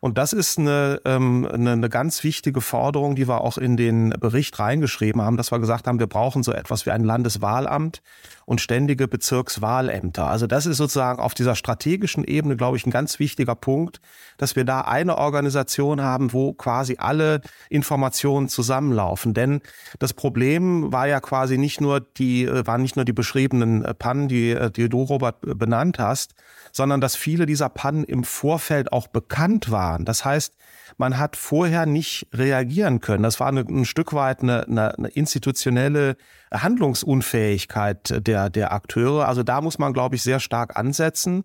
Und 0.00 0.18
das 0.18 0.32
ist 0.32 0.58
eine, 0.58 1.00
ähm, 1.04 1.48
eine, 1.50 1.72
eine 1.72 1.88
ganz 1.88 2.22
wichtige 2.24 2.60
Forderung, 2.60 3.16
die 3.16 3.28
wir 3.28 3.40
auch 3.40 3.58
in 3.58 3.76
den 3.76 4.10
Bericht 4.10 4.58
reingeschrieben 4.58 5.22
haben, 5.22 5.36
dass 5.36 5.50
wir 5.50 5.58
gesagt 5.58 5.86
haben, 5.86 5.98
wir 5.98 6.06
brauchen 6.06 6.42
so 6.42 6.52
etwas 6.52 6.86
wie 6.86 6.90
ein 6.90 7.04
Landeswahlamt 7.04 8.02
und 8.44 8.60
ständige 8.60 9.08
Bezirkswahlämter. 9.08 10.26
Also 10.26 10.46
das 10.46 10.66
ist 10.66 10.78
sozusagen 10.78 11.20
auf 11.20 11.34
dieser 11.34 11.54
strategischen 11.54 12.24
Ebene, 12.24 12.56
glaube 12.56 12.76
ich, 12.76 12.86
ein 12.86 12.90
ganz 12.90 13.18
wichtiger 13.18 13.54
Punkt, 13.54 14.00
dass 14.38 14.56
wir 14.56 14.64
da 14.64 14.82
eine 14.82 15.18
Organisation 15.18 16.00
haben, 16.00 16.32
wo 16.32 16.52
quasi 16.54 16.96
alle 16.98 17.40
Informationen 17.68 18.48
zusammenlaufen. 18.48 19.34
Denn 19.34 19.60
das 19.98 20.14
Problem 20.14 20.92
war 20.92 21.08
ja 21.08 21.20
quasi 21.20 21.58
nicht 21.58 21.80
nur 21.80 22.00
die, 22.00 22.44
äh, 22.44 22.66
waren 22.66 22.82
nicht 22.82 22.96
nur 22.96 23.04
die 23.04 23.12
beschriebenen 23.12 23.84
äh, 23.84 23.94
Pannen, 23.94 24.28
die, 24.28 24.50
äh, 24.50 24.70
die 24.70 24.88
du, 24.88 25.02
Robert, 25.02 25.40
benannt 25.40 25.98
hast, 25.98 26.34
sondern 26.78 27.00
dass 27.00 27.16
viele 27.16 27.44
dieser 27.44 27.68
Pannen 27.68 28.04
im 28.04 28.22
Vorfeld 28.22 28.92
auch 28.92 29.08
bekannt 29.08 29.72
waren. 29.72 30.04
Das 30.04 30.24
heißt, 30.24 30.54
man 30.96 31.18
hat 31.18 31.34
vorher 31.34 31.86
nicht 31.86 32.28
reagieren 32.32 33.00
können. 33.00 33.24
Das 33.24 33.40
war 33.40 33.48
eine, 33.48 33.62
ein 33.62 33.84
Stück 33.84 34.12
weit 34.12 34.42
eine, 34.42 34.64
eine, 34.68 35.08
institutionelle 35.08 36.16
Handlungsunfähigkeit 36.54 38.24
der, 38.24 38.48
der 38.48 38.72
Akteure. 38.72 39.26
Also 39.26 39.42
da 39.42 39.60
muss 39.60 39.80
man, 39.80 39.92
glaube 39.92 40.14
ich, 40.14 40.22
sehr 40.22 40.38
stark 40.38 40.76
ansetzen. 40.76 41.42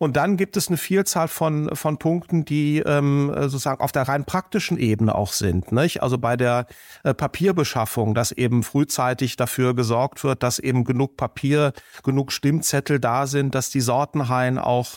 Und 0.00 0.16
dann 0.16 0.38
gibt 0.38 0.56
es 0.56 0.68
eine 0.68 0.78
Vielzahl 0.78 1.28
von, 1.28 1.76
von 1.76 1.98
Punkten, 1.98 2.46
die 2.46 2.78
ähm, 2.78 3.30
sozusagen 3.36 3.82
auf 3.82 3.92
der 3.92 4.08
rein 4.08 4.24
praktischen 4.24 4.78
Ebene 4.78 5.14
auch 5.14 5.34
sind. 5.34 5.72
Nicht? 5.72 6.02
Also 6.02 6.16
bei 6.16 6.38
der 6.38 6.64
äh, 7.04 7.12
Papierbeschaffung, 7.12 8.14
dass 8.14 8.32
eben 8.32 8.62
frühzeitig 8.62 9.36
dafür 9.36 9.74
gesorgt 9.74 10.24
wird, 10.24 10.42
dass 10.42 10.58
eben 10.58 10.84
genug 10.84 11.18
Papier, 11.18 11.74
genug 12.02 12.32
Stimmzettel 12.32 12.98
da 12.98 13.26
sind, 13.26 13.54
dass 13.54 13.68
die 13.68 13.82
Sortenreihen 13.82 14.58
auch 14.58 14.92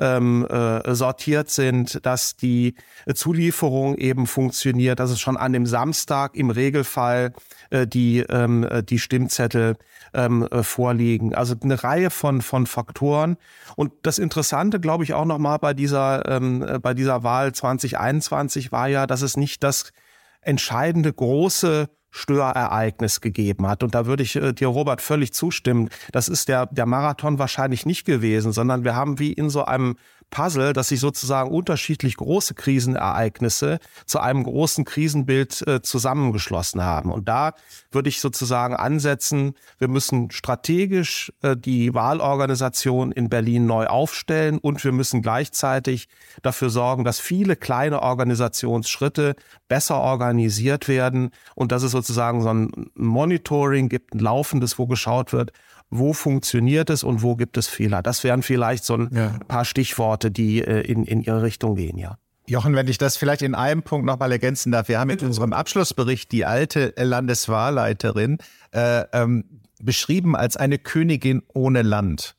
ähm, 0.00 0.46
äh, 0.46 0.94
sortiert 0.94 1.50
sind, 1.50 2.04
dass 2.04 2.34
die 2.34 2.74
Zulieferung 3.14 3.96
eben 3.96 4.26
funktioniert, 4.26 4.98
dass 4.98 5.10
es 5.10 5.20
schon 5.20 5.36
an 5.36 5.52
dem 5.52 5.66
Samstag 5.66 6.34
im 6.34 6.50
Regelfall 6.50 7.34
äh, 7.68 7.86
die, 7.86 8.20
ähm, 8.20 8.64
äh, 8.64 8.82
die 8.82 8.98
Stimmzettel 8.98 9.76
ähm, 10.14 10.48
äh, 10.50 10.62
vorliegen. 10.62 11.34
Also 11.34 11.54
eine 11.62 11.84
Reihe 11.84 12.10
von, 12.10 12.40
von 12.40 12.66
Faktoren. 12.66 13.36
Und 13.76 13.92
das 14.02 14.18
Interessante, 14.18 14.80
glaube 14.80 15.04
ich, 15.04 15.12
auch 15.14 15.26
nochmal 15.26 15.58
bei 15.58 15.70
ähm, 15.72 16.62
äh, 16.66 16.78
bei 16.78 16.94
dieser 16.94 17.22
Wahl 17.22 17.52
2021 17.52 18.72
war 18.72 18.88
ja, 18.88 19.06
dass 19.06 19.22
es 19.22 19.36
nicht 19.36 19.62
das 19.62 19.92
entscheidende 20.40 21.12
große 21.12 21.88
Störereignis 22.10 23.20
gegeben 23.20 23.66
hat. 23.66 23.82
Und 23.82 23.94
da 23.94 24.06
würde 24.06 24.22
ich 24.22 24.36
äh, 24.36 24.52
dir, 24.52 24.68
Robert, 24.68 25.00
völlig 25.00 25.32
zustimmen. 25.32 25.88
Das 26.12 26.28
ist 26.28 26.48
der, 26.48 26.66
der 26.66 26.86
Marathon 26.86 27.38
wahrscheinlich 27.38 27.86
nicht 27.86 28.04
gewesen, 28.04 28.52
sondern 28.52 28.84
wir 28.84 28.94
haben 28.94 29.18
wie 29.18 29.32
in 29.32 29.50
so 29.50 29.64
einem 29.64 29.96
Puzzle, 30.30 30.72
dass 30.72 30.88
sich 30.88 31.00
sozusagen 31.00 31.50
unterschiedlich 31.50 32.16
große 32.16 32.54
Krisenereignisse 32.54 33.78
zu 34.06 34.20
einem 34.20 34.44
großen 34.44 34.84
Krisenbild 34.84 35.66
äh, 35.66 35.82
zusammengeschlossen 35.82 36.82
haben. 36.82 37.12
Und 37.12 37.28
da 37.28 37.52
würde 37.90 38.08
ich 38.08 38.20
sozusagen 38.20 38.74
ansetzen, 38.74 39.54
wir 39.78 39.88
müssen 39.88 40.30
strategisch 40.30 41.32
äh, 41.42 41.56
die 41.56 41.94
Wahlorganisation 41.94 43.12
in 43.12 43.28
Berlin 43.28 43.66
neu 43.66 43.86
aufstellen 43.86 44.58
und 44.58 44.82
wir 44.84 44.92
müssen 44.92 45.22
gleichzeitig 45.22 46.08
dafür 46.42 46.70
sorgen, 46.70 47.04
dass 47.04 47.20
viele 47.20 47.56
kleine 47.56 48.02
Organisationsschritte 48.02 49.34
besser 49.68 49.96
organisiert 49.96 50.88
werden 50.88 51.30
und 51.54 51.72
dass 51.72 51.82
es 51.82 51.92
sozusagen 51.92 52.42
so 52.42 52.48
ein 52.48 52.90
Monitoring 52.94 53.88
gibt, 53.88 54.14
ein 54.14 54.20
laufendes, 54.20 54.78
wo 54.78 54.86
geschaut 54.86 55.32
wird, 55.32 55.52
wo 55.90 56.12
funktioniert 56.12 56.88
es 56.88 57.02
und 57.02 57.22
wo 57.22 57.36
gibt 57.36 57.56
es 57.56 57.66
Fehler. 57.66 58.02
Das 58.02 58.24
wären 58.24 58.42
vielleicht 58.42 58.84
so 58.84 58.94
ein 58.94 59.10
ja. 59.12 59.38
paar 59.48 59.64
Stichworte, 59.64 60.30
die 60.30 60.62
äh, 60.62 60.80
in, 60.80 61.04
in 61.04 61.20
ihre 61.22 61.42
Richtung 61.42 61.74
gehen, 61.74 61.98
ja. 61.98 62.16
Jochen, 62.46 62.74
wenn 62.74 62.88
ich 62.88 62.98
das 62.98 63.16
vielleicht 63.16 63.42
in 63.42 63.54
einem 63.54 63.82
Punkt 63.82 64.06
nochmal 64.06 64.32
ergänzen 64.32 64.72
darf. 64.72 64.88
Wir 64.88 64.98
haben 64.98 65.10
in 65.10 65.20
unserem 65.20 65.52
Abschlussbericht 65.52 66.32
die 66.32 66.44
alte 66.44 66.94
Landeswahlleiterin 66.96 68.38
äh, 68.72 69.04
ähm, 69.12 69.44
beschrieben 69.80 70.34
als 70.34 70.56
eine 70.56 70.78
Königin 70.78 71.42
ohne 71.54 71.82
Land. 71.82 72.34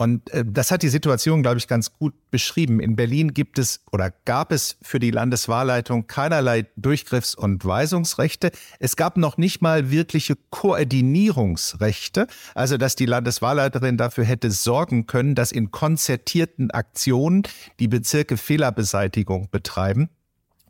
Und 0.00 0.30
äh, 0.30 0.46
das 0.46 0.70
hat 0.70 0.82
die 0.82 0.88
Situation, 0.88 1.42
glaube 1.42 1.58
ich, 1.58 1.68
ganz 1.68 1.92
gut 1.92 2.14
beschrieben. 2.30 2.80
In 2.80 2.96
Berlin 2.96 3.34
gibt 3.34 3.58
es 3.58 3.80
oder 3.92 4.10
gab 4.24 4.50
es 4.50 4.78
für 4.80 4.98
die 4.98 5.10
Landeswahlleitung 5.10 6.06
keinerlei 6.06 6.64
Durchgriffs- 6.74 7.34
und 7.34 7.62
Weisungsrechte. 7.66 8.50
Es 8.78 8.96
gab 8.96 9.18
noch 9.18 9.36
nicht 9.36 9.60
mal 9.60 9.90
wirkliche 9.90 10.36
Koordinierungsrechte, 10.48 12.28
also 12.54 12.78
dass 12.78 12.96
die 12.96 13.04
Landeswahlleiterin 13.04 13.98
dafür 13.98 14.24
hätte 14.24 14.50
sorgen 14.50 15.06
können, 15.06 15.34
dass 15.34 15.52
in 15.52 15.70
konzertierten 15.70 16.70
Aktionen 16.70 17.42
die 17.78 17.88
Bezirke 17.88 18.38
Fehlerbeseitigung 18.38 19.50
betreiben. 19.50 20.08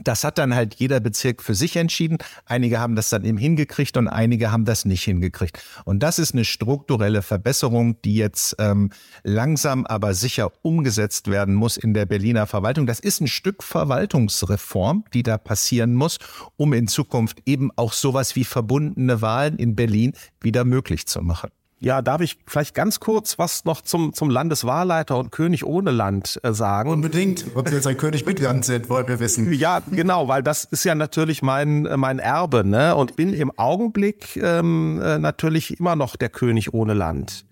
Das 0.02 0.24
hat 0.24 0.38
dann 0.38 0.54
halt 0.54 0.76
jeder 0.76 1.00
Bezirk 1.00 1.42
für 1.42 1.54
sich 1.54 1.76
entschieden. 1.76 2.18
Einige 2.46 2.80
haben 2.80 2.96
das 2.96 3.10
dann 3.10 3.24
eben 3.24 3.38
hingekriegt 3.38 3.96
und 3.96 4.08
einige 4.08 4.50
haben 4.50 4.64
das 4.64 4.84
nicht 4.84 5.04
hingekriegt. 5.04 5.62
Und 5.84 6.02
das 6.02 6.18
ist 6.18 6.32
eine 6.32 6.44
strukturelle 6.44 7.22
Verbesserung, 7.22 8.00
die 8.02 8.14
jetzt 8.14 8.56
ähm, 8.58 8.90
langsam 9.22 9.86
aber 9.86 10.14
sicher 10.14 10.50
umgesetzt 10.62 11.30
werden 11.30 11.54
muss 11.54 11.76
in 11.76 11.94
der 11.94 12.06
Berliner 12.06 12.46
Verwaltung. 12.46 12.86
Das 12.86 13.00
ist 13.00 13.20
ein 13.20 13.28
Stück 13.28 13.62
Verwaltungsreform, 13.62 15.04
die 15.12 15.22
da 15.22 15.38
passieren 15.38 15.94
muss, 15.94 16.18
um 16.56 16.72
in 16.72 16.88
Zukunft 16.88 17.42
eben 17.46 17.70
auch 17.76 17.92
sowas 17.92 18.36
wie 18.36 18.44
verbundene 18.44 19.20
Wahlen 19.20 19.56
in 19.56 19.76
Berlin 19.76 20.12
wieder 20.40 20.64
möglich 20.64 21.06
zu 21.06 21.20
machen. 21.20 21.50
Ja, 21.82 22.02
darf 22.02 22.20
ich 22.20 22.36
vielleicht 22.46 22.74
ganz 22.74 23.00
kurz 23.00 23.38
was 23.38 23.64
noch 23.64 23.80
zum, 23.80 24.12
zum 24.12 24.28
Landeswahlleiter 24.28 25.16
und 25.16 25.32
König 25.32 25.64
ohne 25.64 25.90
Land 25.90 26.38
äh, 26.42 26.52
sagen? 26.52 26.90
Unbedingt. 26.90 27.46
Ob 27.54 27.68
Sie 27.68 27.74
jetzt 27.74 27.86
ein 27.86 27.96
König 27.96 28.26
mit 28.26 28.38
Land 28.38 28.66
sind, 28.66 28.90
wollen 28.90 29.08
wir 29.08 29.18
wissen. 29.18 29.50
Ja, 29.60 29.80
genau, 29.90 30.28
weil 30.28 30.42
das 30.42 30.64
ist 30.64 30.84
ja 30.84 30.94
natürlich 30.94 31.42
mein, 31.42 31.82
mein 31.96 32.18
Erbe, 32.18 32.64
ne? 32.64 32.94
Und 32.96 33.16
bin 33.16 33.32
im 33.32 33.50
Augenblick 33.58 34.36
ähm, 34.36 35.00
äh, 35.02 35.18
natürlich 35.18 35.78
immer 35.78 35.96
noch 35.96 36.16
der 36.16 36.28
König 36.28 36.72
ohne 36.72 36.94
Land. 36.94 37.44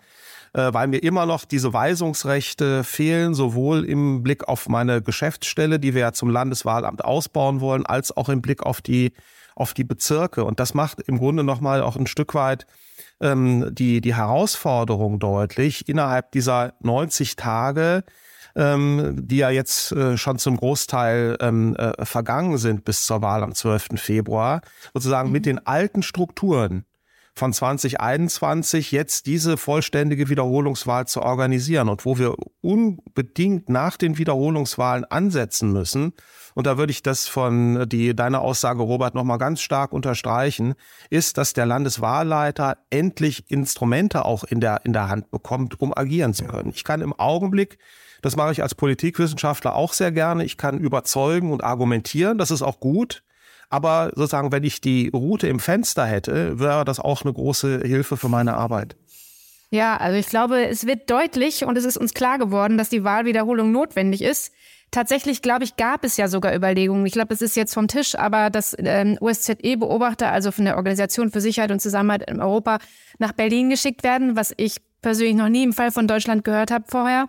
Äh, 0.53 0.73
weil 0.73 0.89
mir 0.89 1.03
immer 1.03 1.25
noch 1.25 1.45
diese 1.45 1.73
Weisungsrechte 1.73 2.85
fehlen, 2.85 3.35
sowohl 3.35 3.85
im 3.85 4.23
Blick 4.23 4.47
auf 4.49 4.69
meine 4.69 5.03
Geschäftsstelle, 5.03 5.79
die 5.79 5.95
wir 5.95 6.01
ja 6.03 6.13
zum 6.13 6.31
Landeswahlamt 6.31 7.05
ausbauen 7.05 7.61
wollen, 7.61 7.85
als 7.85 8.17
auch 8.17 8.29
im 8.29 8.43
Blick 8.43 8.63
auf 8.63 8.81
die, 8.81 9.13
auf 9.59 9.75
die 9.75 9.85
Bezirke. 9.85 10.45
Und 10.45 10.61
das 10.61 10.75
macht 10.75 11.01
im 11.01 11.19
Grunde 11.19 11.45
nochmal 11.45 11.83
auch 11.83 11.97
ein 11.97 12.07
Stück 12.07 12.35
weit 12.35 12.67
ähm, 13.21 13.69
die, 13.73 14.01
die 14.01 14.15
Herausforderung 14.15 15.19
deutlich, 15.19 15.89
innerhalb 15.89 16.33
dieser 16.33 16.75
90 16.81 17.37
Tage, 17.37 18.05
ähm, 18.57 19.15
die 19.19 19.39
ja 19.39 19.51
jetzt 19.51 19.93
äh, 19.93 20.17
schon 20.17 20.39
zum 20.39 20.57
Großteil 20.57 21.37
ähm, 21.41 21.77
äh, 21.77 22.05
vergangen 22.05 22.59
sind 22.59 22.85
bis 22.85 23.07
zur 23.07 23.23
Wahl 23.23 23.43
am 23.43 23.55
12. 23.55 23.89
Februar, 23.97 24.61
sozusagen 24.95 25.29
mhm. 25.29 25.33
mit 25.33 25.47
den 25.47 25.67
alten 25.67 26.03
Strukturen 26.03 26.85
von 27.35 27.53
2021 27.53 28.91
jetzt 28.91 29.27
diese 29.27 29.57
vollständige 29.57 30.29
Wiederholungswahl 30.29 31.07
zu 31.07 31.23
organisieren 31.23 31.89
und 31.89 32.05
wo 32.05 32.19
wir 32.19 32.35
unbedingt 32.61 33.69
nach 33.69 33.97
den 33.97 34.19
Wiederholungswahlen 34.19 35.05
ansetzen 35.05 35.73
müssen, 35.73 36.15
und 36.59 36.67
da 36.67 36.77
würde 36.77 36.91
ich 36.91 37.05
das 37.05 37.29
von 37.29 37.89
die 37.89 38.17
deine 38.17 38.41
Aussage 38.41 38.83
Robert 38.83 39.15
noch 39.15 39.23
mal 39.23 39.37
ganz 39.37 39.61
stark 39.61 39.93
unterstreichen, 39.93 40.75
ist, 41.09 41.39
dass 41.39 41.53
der 41.53 41.67
Landeswahlleiter 41.67 42.79
endlich 42.91 43.49
Instrumente 43.49 44.25
auch 44.25 44.43
in 44.43 44.61
der 44.61 44.81
in 44.83 44.93
der 44.93 45.09
Hand 45.09 45.31
bekommt, 45.31 45.81
um 45.81 45.97
agieren 45.97 46.35
zu 46.35 46.47
können. 46.47 46.71
Ich 46.75 46.83
kann 46.83 47.01
im 47.01 47.13
Augenblick 47.13 47.79
das 48.23 48.35
mache 48.35 48.51
ich 48.51 48.61
als 48.61 48.75
Politikwissenschaftler 48.75 49.77
auch 49.77 49.93
sehr 49.93 50.11
gerne. 50.11 50.45
Ich 50.45 50.57
kann 50.57 50.81
überzeugen 50.81 51.53
und 51.53 51.63
argumentieren, 51.63 52.39
das 52.39 52.51
ist 52.51 52.63
auch 52.63 52.81
gut. 52.81 53.23
Aber 53.71 54.11
sozusagen, 54.17 54.51
wenn 54.51 54.65
ich 54.65 54.81
die 54.81 55.11
Route 55.15 55.47
im 55.47 55.61
Fenster 55.61 56.07
hätte, 56.07 56.59
wäre 56.59 56.85
das 56.85 56.99
auch 56.99 57.23
eine 57.23 57.33
große 57.33 57.83
Hilfe 57.85 58.17
für 58.17 58.29
meine 58.29 58.57
Arbeit. 58.57 58.97
Ja, 59.71 59.99
also 59.99 60.19
ich 60.19 60.27
glaube, 60.27 60.67
es 60.67 60.87
wird 60.87 61.09
deutlich 61.09 61.65
und 61.65 61.79
es 61.79 61.85
ist 61.85 61.99
uns 61.99 62.15
klar 62.15 62.39
geworden, 62.39 62.79
dass 62.79 62.89
die 62.89 63.05
Wahlwiederholung 63.05 63.71
notwendig 63.71 64.23
ist. 64.23 64.53
Tatsächlich, 64.91 65.43
glaube 65.43 65.65
ich, 65.65 65.77
gab 65.77 66.03
es 66.05 66.17
ja 66.17 66.29
sogar 66.29 66.55
Überlegungen. 66.55 67.05
Ich 67.05 67.13
glaube, 67.13 67.35
es 67.35 67.43
ist 67.43 67.57
jetzt 67.57 67.75
vom 67.75 67.89
Tisch, 67.89 68.15
aber 68.15 68.49
dass 68.49 68.75
ähm, 68.79 69.19
OSZE-Beobachter, 69.21 70.33
also 70.33 70.51
von 70.51 70.65
der 70.65 70.77
Organisation 70.77 71.31
für 71.31 71.43
Sicherheit 71.43 71.71
und 71.71 71.81
Zusammenhalt 71.81 72.29
in 72.29 72.41
Europa, 72.41 72.79
nach 73.19 73.33
Berlin 73.33 73.69
geschickt 73.69 74.03
werden, 74.03 74.35
was 74.35 74.55
ich 74.57 74.77
persönlich 75.03 75.37
noch 75.37 75.51
nie 75.51 75.63
im 75.63 75.75
Fall 75.75 75.91
von 75.91 76.09
Deutschland 76.09 76.43
gehört 76.45 76.71
habe 76.71 76.85
vorher. 76.89 77.29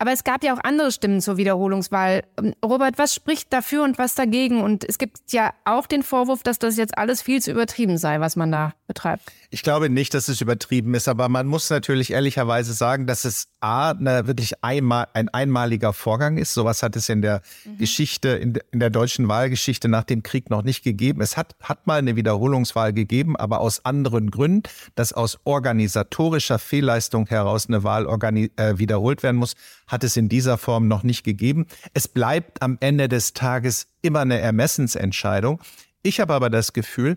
Aber 0.00 0.12
es 0.12 0.22
gab 0.22 0.44
ja 0.44 0.54
auch 0.54 0.60
andere 0.62 0.92
Stimmen 0.92 1.20
zur 1.20 1.36
Wiederholungswahl. 1.36 2.22
Ähm, 2.38 2.54
Robert, 2.64 2.98
was 2.98 3.14
spricht 3.14 3.52
dafür 3.52 3.82
und 3.82 3.98
was 3.98 4.14
dagegen? 4.14 4.60
Und 4.60 4.84
es 4.84 4.98
gibt 4.98 5.32
ja 5.32 5.52
auch 5.64 5.86
den 5.86 6.02
Vorwurf, 6.02 6.42
dass 6.42 6.58
das 6.58 6.76
jetzt 6.76 6.96
alles 6.96 7.20
viel 7.20 7.42
zu 7.42 7.50
übertrieben 7.50 7.98
sei, 7.98 8.20
was 8.20 8.36
man 8.36 8.52
da 8.52 8.74
betreibt. 8.86 9.24
Ich 9.50 9.62
glaube 9.62 9.88
nicht, 9.88 10.12
dass 10.12 10.28
es 10.28 10.42
übertrieben 10.42 10.92
ist, 10.94 11.08
aber 11.08 11.30
man 11.30 11.46
muss 11.46 11.70
natürlich 11.70 12.12
ehrlicherweise 12.12 12.74
sagen, 12.74 13.06
dass 13.06 13.24
es 13.24 13.48
A, 13.60 13.92
eine, 13.92 14.26
wirklich 14.26 14.62
einmal, 14.62 15.06
ein 15.14 15.30
einmaliger 15.30 15.94
Vorgang 15.94 16.36
ist. 16.36 16.52
Sowas 16.52 16.82
hat 16.82 16.96
es 16.96 17.08
in 17.08 17.22
der 17.22 17.40
mhm. 17.64 17.78
Geschichte, 17.78 18.28
in, 18.28 18.58
in, 18.72 18.80
der 18.80 18.90
deutschen 18.90 19.26
Wahlgeschichte 19.26 19.88
nach 19.88 20.04
dem 20.04 20.22
Krieg 20.22 20.50
noch 20.50 20.62
nicht 20.62 20.84
gegeben. 20.84 21.22
Es 21.22 21.38
hat, 21.38 21.56
hat 21.62 21.86
mal 21.86 21.98
eine 21.98 22.14
Wiederholungswahl 22.14 22.92
gegeben, 22.92 23.36
aber 23.36 23.60
aus 23.60 23.86
anderen 23.86 24.30
Gründen, 24.30 24.64
dass 24.96 25.14
aus 25.14 25.38
organisatorischer 25.44 26.58
Fehlleistung 26.58 27.26
heraus 27.26 27.68
eine 27.68 27.82
Wahl 27.82 28.06
äh, 28.06 28.78
wiederholt 28.78 29.22
werden 29.22 29.38
muss, 29.38 29.54
hat 29.86 30.04
es 30.04 30.18
in 30.18 30.28
dieser 30.28 30.58
Form 30.58 30.88
noch 30.88 31.02
nicht 31.02 31.24
gegeben. 31.24 31.66
Es 31.94 32.06
bleibt 32.06 32.60
am 32.60 32.76
Ende 32.80 33.08
des 33.08 33.32
Tages 33.32 33.86
immer 34.02 34.20
eine 34.20 34.40
Ermessensentscheidung. 34.40 35.58
Ich 36.02 36.20
habe 36.20 36.34
aber 36.34 36.50
das 36.50 36.74
Gefühl, 36.74 37.16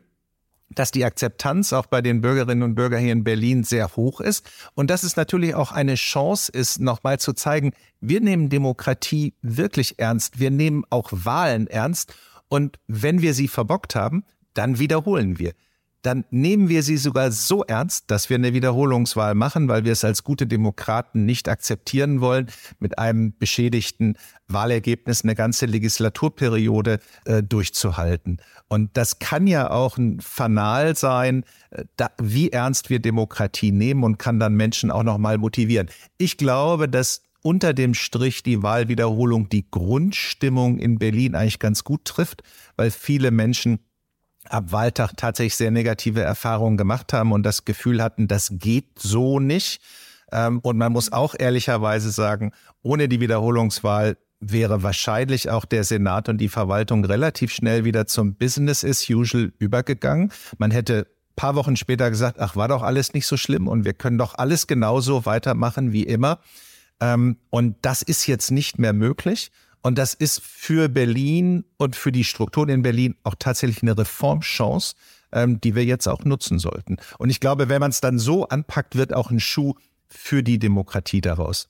dass 0.75 0.91
die 0.91 1.05
Akzeptanz 1.05 1.73
auch 1.73 1.85
bei 1.85 2.01
den 2.01 2.21
Bürgerinnen 2.21 2.63
und 2.63 2.75
Bürgern 2.75 3.01
hier 3.01 3.13
in 3.13 3.23
Berlin 3.23 3.63
sehr 3.63 3.95
hoch 3.95 4.21
ist 4.21 4.49
und 4.73 4.89
dass 4.89 5.03
es 5.03 5.15
natürlich 5.15 5.55
auch 5.55 5.71
eine 5.71 5.95
Chance 5.95 6.51
ist, 6.51 6.79
nochmal 6.79 7.19
zu 7.19 7.33
zeigen, 7.33 7.73
wir 7.99 8.21
nehmen 8.21 8.49
Demokratie 8.49 9.33
wirklich 9.41 9.99
ernst, 9.99 10.39
wir 10.39 10.51
nehmen 10.51 10.83
auch 10.89 11.09
Wahlen 11.11 11.67
ernst 11.67 12.13
und 12.47 12.79
wenn 12.87 13.21
wir 13.21 13.33
sie 13.33 13.47
verbockt 13.47 13.95
haben, 13.95 14.23
dann 14.53 14.79
wiederholen 14.79 15.39
wir 15.39 15.53
dann 16.01 16.25
nehmen 16.31 16.69
wir 16.69 16.83
sie 16.83 16.97
sogar 16.97 17.31
so 17.31 17.63
ernst, 17.63 18.09
dass 18.09 18.29
wir 18.29 18.35
eine 18.35 18.53
Wiederholungswahl 18.53 19.35
machen, 19.35 19.67
weil 19.67 19.85
wir 19.85 19.91
es 19.91 20.03
als 20.03 20.23
gute 20.23 20.47
Demokraten 20.47 21.25
nicht 21.25 21.47
akzeptieren 21.47 22.21
wollen, 22.21 22.47
mit 22.79 22.97
einem 22.97 23.37
beschädigten 23.37 24.15
Wahlergebnis 24.47 25.23
eine 25.23 25.35
ganze 25.35 25.65
Legislaturperiode 25.65 26.99
äh, 27.25 27.43
durchzuhalten. 27.43 28.41
Und 28.67 28.97
das 28.97 29.19
kann 29.19 29.47
ja 29.47 29.69
auch 29.69 29.97
ein 29.97 30.19
Fanal 30.19 30.95
sein, 30.95 31.43
äh, 31.69 31.85
da, 31.97 32.09
wie 32.19 32.49
ernst 32.49 32.89
wir 32.89 32.99
Demokratie 32.99 33.71
nehmen 33.71 34.03
und 34.03 34.17
kann 34.17 34.39
dann 34.39 34.55
Menschen 34.55 34.91
auch 34.91 35.03
noch 35.03 35.17
mal 35.17 35.37
motivieren. 35.37 35.89
Ich 36.17 36.37
glaube, 36.37 36.89
dass 36.89 37.21
unter 37.43 37.73
dem 37.73 37.93
Strich 37.93 38.43
die 38.43 38.61
Wahlwiederholung 38.61 39.49
die 39.49 39.69
Grundstimmung 39.69 40.77
in 40.77 40.99
Berlin 40.99 41.35
eigentlich 41.35 41.59
ganz 41.59 41.83
gut 41.83 42.05
trifft, 42.05 42.43
weil 42.75 42.91
viele 42.91 43.31
Menschen 43.31 43.79
ab 44.49 44.71
Wahltag 44.71 45.13
tatsächlich 45.17 45.55
sehr 45.55 45.71
negative 45.71 46.21
Erfahrungen 46.21 46.77
gemacht 46.77 47.13
haben 47.13 47.31
und 47.31 47.43
das 47.43 47.65
Gefühl 47.65 48.01
hatten, 48.01 48.27
das 48.27 48.49
geht 48.53 48.99
so 48.99 49.39
nicht. 49.39 49.81
Ähm, 50.31 50.59
und 50.59 50.77
man 50.77 50.91
muss 50.91 51.11
auch 51.11 51.35
ehrlicherweise 51.37 52.11
sagen, 52.11 52.51
ohne 52.81 53.07
die 53.07 53.19
Wiederholungswahl 53.19 54.17
wäre 54.39 54.81
wahrscheinlich 54.81 55.49
auch 55.49 55.65
der 55.65 55.83
Senat 55.83 56.27
und 56.27 56.39
die 56.39 56.49
Verwaltung 56.49 57.05
relativ 57.05 57.53
schnell 57.53 57.85
wieder 57.85 58.07
zum 58.07 58.35
Business 58.35 58.83
as 58.83 59.07
usual 59.07 59.53
übergegangen. 59.59 60.31
Man 60.57 60.71
hätte 60.71 61.07
paar 61.35 61.55
Wochen 61.55 61.75
später 61.75 62.09
gesagt, 62.09 62.39
ach, 62.39 62.55
war 62.55 62.67
doch 62.67 62.83
alles 62.83 63.13
nicht 63.13 63.25
so 63.25 63.37
schlimm 63.37 63.67
und 63.67 63.85
wir 63.85 63.93
können 63.93 64.17
doch 64.17 64.35
alles 64.35 64.67
genauso 64.67 65.25
weitermachen 65.25 65.91
wie 65.91 66.03
immer. 66.03 66.39
Ähm, 66.99 67.37
und 67.49 67.77
das 67.81 68.01
ist 68.01 68.27
jetzt 68.27 68.51
nicht 68.51 68.79
mehr 68.79 68.93
möglich. 68.93 69.51
Und 69.81 69.97
das 69.97 70.13
ist 70.13 70.41
für 70.41 70.89
Berlin 70.89 71.65
und 71.77 71.95
für 71.95 72.11
die 72.11 72.23
Strukturen 72.23 72.69
in 72.69 72.81
Berlin 72.81 73.15
auch 73.23 73.35
tatsächlich 73.37 73.81
eine 73.81 73.97
Reformchance, 73.97 74.95
ähm, 75.31 75.59
die 75.59 75.75
wir 75.75 75.85
jetzt 75.85 76.07
auch 76.07 76.23
nutzen 76.23 76.59
sollten. 76.59 76.97
Und 77.17 77.29
ich 77.29 77.39
glaube, 77.39 77.69
wenn 77.69 77.79
man 77.79 77.91
es 77.91 78.01
dann 78.01 78.19
so 78.19 78.47
anpackt, 78.47 78.95
wird 78.95 79.13
auch 79.13 79.31
ein 79.31 79.39
Schuh 79.39 79.73
für 80.07 80.43
die 80.43 80.59
Demokratie 80.59 81.21
daraus. 81.21 81.67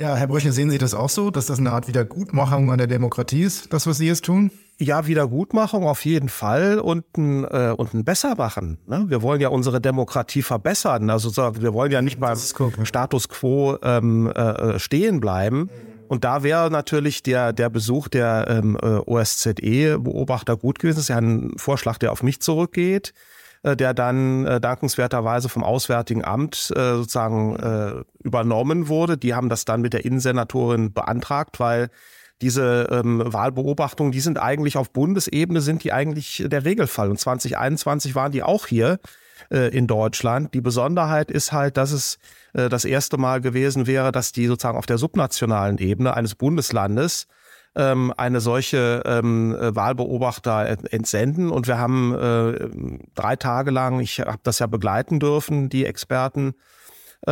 Ja, 0.00 0.16
Herr 0.16 0.26
Brüche, 0.26 0.50
sehen 0.50 0.70
Sie 0.70 0.78
das 0.78 0.94
auch 0.94 1.10
so, 1.10 1.30
dass 1.30 1.46
das 1.46 1.60
eine 1.60 1.70
Art 1.70 1.86
Wiedergutmachung 1.86 2.72
an 2.72 2.78
der 2.78 2.88
Demokratie 2.88 3.42
ist, 3.42 3.72
das, 3.72 3.86
was 3.86 3.98
Sie 3.98 4.06
jetzt 4.06 4.24
tun? 4.24 4.50
Ja, 4.78 5.06
Wiedergutmachung 5.06 5.86
auf 5.86 6.04
jeden 6.04 6.28
Fall 6.28 6.80
und 6.80 7.04
ein, 7.16 7.44
äh, 7.44 7.72
und 7.76 7.94
ein 7.94 8.04
Bessermachen. 8.04 8.78
Ne? 8.88 9.04
Wir 9.06 9.22
wollen 9.22 9.40
ja 9.40 9.48
unsere 9.48 9.80
Demokratie 9.80 10.42
verbessern. 10.42 11.08
Also 11.08 11.30
wir 11.60 11.72
wollen 11.72 11.92
ja 11.92 12.02
nicht 12.02 12.18
beim 12.18 12.36
Status 12.84 13.28
quo 13.28 13.76
ähm, 13.80 14.26
äh, 14.28 14.80
stehen 14.80 15.20
bleiben. 15.20 15.70
Und 16.12 16.24
da 16.24 16.42
wäre 16.42 16.70
natürlich 16.70 17.22
der, 17.22 17.54
der 17.54 17.70
Besuch 17.70 18.06
der 18.06 18.44
ähm, 18.46 18.76
äh, 18.82 18.98
OSZE-Beobachter 18.98 20.58
gut 20.58 20.78
gewesen. 20.78 20.96
Das 20.96 21.04
ist 21.04 21.08
ja 21.08 21.16
ein 21.16 21.54
Vorschlag, 21.56 21.96
der 21.96 22.12
auf 22.12 22.22
mich 22.22 22.42
zurückgeht, 22.42 23.14
äh, 23.62 23.74
der 23.76 23.94
dann 23.94 24.44
äh, 24.44 24.60
dankenswerterweise 24.60 25.48
vom 25.48 25.64
Auswärtigen 25.64 26.22
Amt 26.22 26.70
äh, 26.76 26.96
sozusagen 26.96 27.56
äh, 27.56 28.04
übernommen 28.22 28.88
wurde. 28.88 29.16
Die 29.16 29.32
haben 29.32 29.48
das 29.48 29.64
dann 29.64 29.80
mit 29.80 29.94
der 29.94 30.04
Innensenatorin 30.04 30.92
beantragt, 30.92 31.58
weil 31.60 31.88
diese 32.42 32.88
ähm, 32.90 33.22
Wahlbeobachtungen, 33.24 34.12
die 34.12 34.20
sind 34.20 34.38
eigentlich 34.38 34.76
auf 34.76 34.90
Bundesebene, 34.90 35.62
sind 35.62 35.82
die 35.82 35.94
eigentlich 35.94 36.44
der 36.46 36.66
Regelfall. 36.66 37.08
Und 37.08 37.20
2021 37.20 38.14
waren 38.14 38.32
die 38.32 38.42
auch 38.42 38.66
hier 38.66 38.98
äh, 39.52 39.68
in 39.68 39.86
Deutschland. 39.86 40.54
Die 40.54 40.60
Besonderheit 40.60 41.30
ist 41.30 41.52
halt, 41.52 41.76
dass 41.76 41.92
es 41.92 42.18
äh, 42.54 42.68
das 42.68 42.84
erste 42.84 43.18
Mal 43.18 43.40
gewesen 43.40 43.86
wäre, 43.86 44.10
dass 44.10 44.32
die 44.32 44.46
sozusagen 44.46 44.78
auf 44.78 44.86
der 44.86 44.98
subnationalen 44.98 45.78
Ebene 45.78 46.14
eines 46.14 46.34
Bundeslandes 46.34 47.26
ähm, 47.74 48.12
eine 48.16 48.40
solche 48.40 49.02
ähm, 49.04 49.54
äh, 49.54 49.74
Wahlbeobachter 49.74 50.66
entsenden. 50.92 51.50
Und 51.50 51.66
wir 51.66 51.78
haben 51.78 52.14
äh, 52.14 52.68
drei 53.14 53.36
Tage 53.36 53.70
lang, 53.70 54.00
ich 54.00 54.20
habe 54.20 54.40
das 54.42 54.58
ja 54.58 54.66
begleiten 54.66 55.20
dürfen, 55.20 55.68
die 55.68 55.86
Experten, 55.86 56.54
äh, 57.26 57.30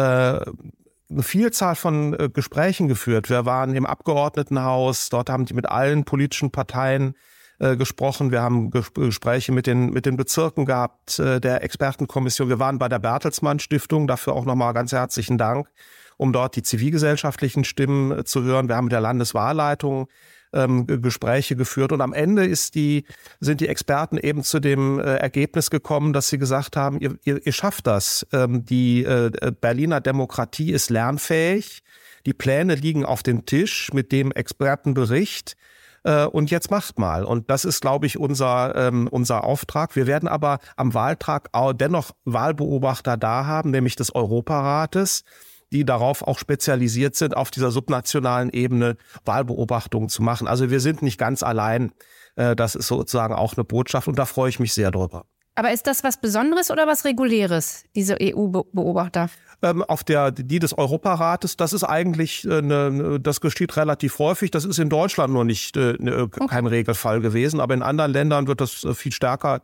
eine 1.11 1.23
Vielzahl 1.23 1.75
von 1.75 2.15
äh, 2.15 2.29
Gesprächen 2.33 2.89
geführt. 2.89 3.29
Wir 3.29 3.45
waren 3.45 3.75
im 3.75 3.87
Abgeordnetenhaus, 3.87 5.09
dort 5.09 5.29
haben 5.29 5.45
die 5.45 5.55
mit 5.55 5.69
allen 5.69 6.05
politischen 6.05 6.51
Parteien 6.51 7.15
äh, 7.61 7.77
gesprochen. 7.77 8.31
Wir 8.31 8.41
haben 8.41 8.71
Gespräche 8.71 9.53
mit 9.53 9.67
den, 9.67 9.91
mit 9.91 10.07
den 10.07 10.17
Bezirken 10.17 10.65
gehabt, 10.65 11.19
äh, 11.19 11.41
der 11.41 11.63
Expertenkommission. 11.63 12.49
Wir 12.49 12.59
waren 12.59 12.79
bei 12.79 12.89
der 12.89 12.99
Bertelsmann 12.99 13.59
Stiftung, 13.59 14.07
dafür 14.07 14.33
auch 14.33 14.47
nochmal 14.47 14.73
ganz 14.73 14.93
herzlichen 14.93 15.39
Dank, 15.39 15.69
um 16.17 16.33
dort 16.33 16.57
die 16.57 16.63
zivilgesellschaftlichen 16.63 17.65
Stimmen 17.65 18.13
äh, 18.13 18.25
zu 18.25 18.43
hören. 18.43 18.69
Wir 18.69 18.77
haben 18.77 18.87
mit 18.87 18.93
der 18.93 19.03
Landeswahlleitung 19.03 20.09
ähm, 20.53 20.87
Gespräche 20.87 21.55
geführt 21.55 21.93
und 21.93 22.01
am 22.01 22.13
Ende 22.13 22.45
ist 22.45 22.75
die, 22.75 23.05
sind 23.41 23.61
die 23.61 23.69
Experten 23.69 24.17
eben 24.17 24.43
zu 24.43 24.59
dem 24.59 24.99
äh, 24.99 25.17
Ergebnis 25.17 25.71
gekommen, 25.71 26.13
dass 26.13 26.29
sie 26.29 26.39
gesagt 26.39 26.77
haben, 26.77 26.99
ihr, 26.99 27.17
ihr, 27.25 27.47
ihr 27.47 27.53
schafft 27.53 27.87
das. 27.87 28.27
Ähm, 28.33 28.65
die 28.65 29.05
äh, 29.05 29.31
Berliner 29.61 30.01
Demokratie 30.01 30.73
ist 30.73 30.91
lernfähig. 30.91 31.83
Die 32.27 32.35
Pläne 32.35 32.75
liegen 32.75 33.05
auf 33.05 33.23
dem 33.23 33.47
Tisch 33.47 33.93
mit 33.93 34.13
dem 34.13 34.33
Expertenbericht 34.33 35.57
äh, 36.05 36.25
und 36.27 36.51
jetzt 36.51 36.71
macht 36.71 36.99
mal. 36.99 37.25
Und 37.25 37.51
das 37.51 37.65
ist, 37.65 37.81
glaube 37.81 38.07
ich, 38.07 38.19
unser, 38.19 38.75
ähm, 38.77 39.09
unser 39.11 39.45
Auftrag. 39.45 39.97
Wir 39.97 40.07
werden 40.07 40.29
aber 40.29 40.59
am 40.77 40.95
Wahltag 40.95 41.49
auch 41.53 41.73
dennoch 41.73 42.13
Wahlbeobachter 42.25 43.17
da 43.17 43.47
haben, 43.47 43.71
nämlich 43.71 43.97
des 43.97 44.15
Europarates 44.15 45.25
die 45.73 45.85
darauf 45.85 46.27
auch 46.27 46.39
spezialisiert 46.39 47.15
sind, 47.15 47.37
auf 47.37 47.51
dieser 47.51 47.71
subnationalen 47.71 48.51
Ebene 48.51 48.97
Wahlbeobachtungen 49.25 50.09
zu 50.09 50.23
machen. 50.23 50.49
Also 50.49 50.71
wir 50.71 50.81
sind 50.81 51.03
nicht 51.03 51.19
ganz 51.19 51.43
allein. 51.43 51.93
Äh, 52.37 52.57
das 52.57 52.75
ist 52.75 52.89
sozusagen 52.89 53.35
auch 53.35 53.57
eine 53.57 53.65
Botschaft 53.65 54.09
und 54.09 54.19
da 54.19 54.25
freue 54.25 54.49
ich 54.51 54.59
mich 54.59 54.75
sehr 54.75 54.91
drüber. 54.91 55.27
Aber 55.55 55.73
ist 55.73 55.87
das 55.87 56.05
was 56.05 56.21
Besonderes 56.21 56.71
oder 56.71 56.87
was 56.87 57.05
Reguläres, 57.05 57.85
diese 57.95 58.17
EU-Beobachter? 58.21 59.29
Ähm, 59.63 59.83
auf 59.83 60.05
der, 60.05 60.31
die 60.31 60.59
des 60.59 60.77
Europarates, 60.77 61.57
das 61.57 61.75
ist 61.75 61.85
eigentlich, 61.85 62.47
äh, 62.47 62.63
ne, 62.63 63.21
das 63.21 63.43
geschieht 63.43 63.77
relativ 63.77 64.19
häufig. 64.19 64.51
Das 64.51 64.65
ist 64.65 64.79
in 64.79 64.89
Deutschland 64.89 65.35
nur 65.35 65.45
nicht 65.45 65.77
äh, 65.77 65.97
ne, 65.99 66.23
okay. 66.23 66.47
kein 66.49 66.67
Regelfall 66.67 67.21
gewesen, 67.21 67.61
aber 67.61 67.75
in 67.75 67.83
anderen 67.83 68.13
Ländern 68.13 68.47
wird 68.47 68.63
das 68.63 68.85
äh, 68.85 68.95
viel 68.95 69.13
stärker 69.13 69.61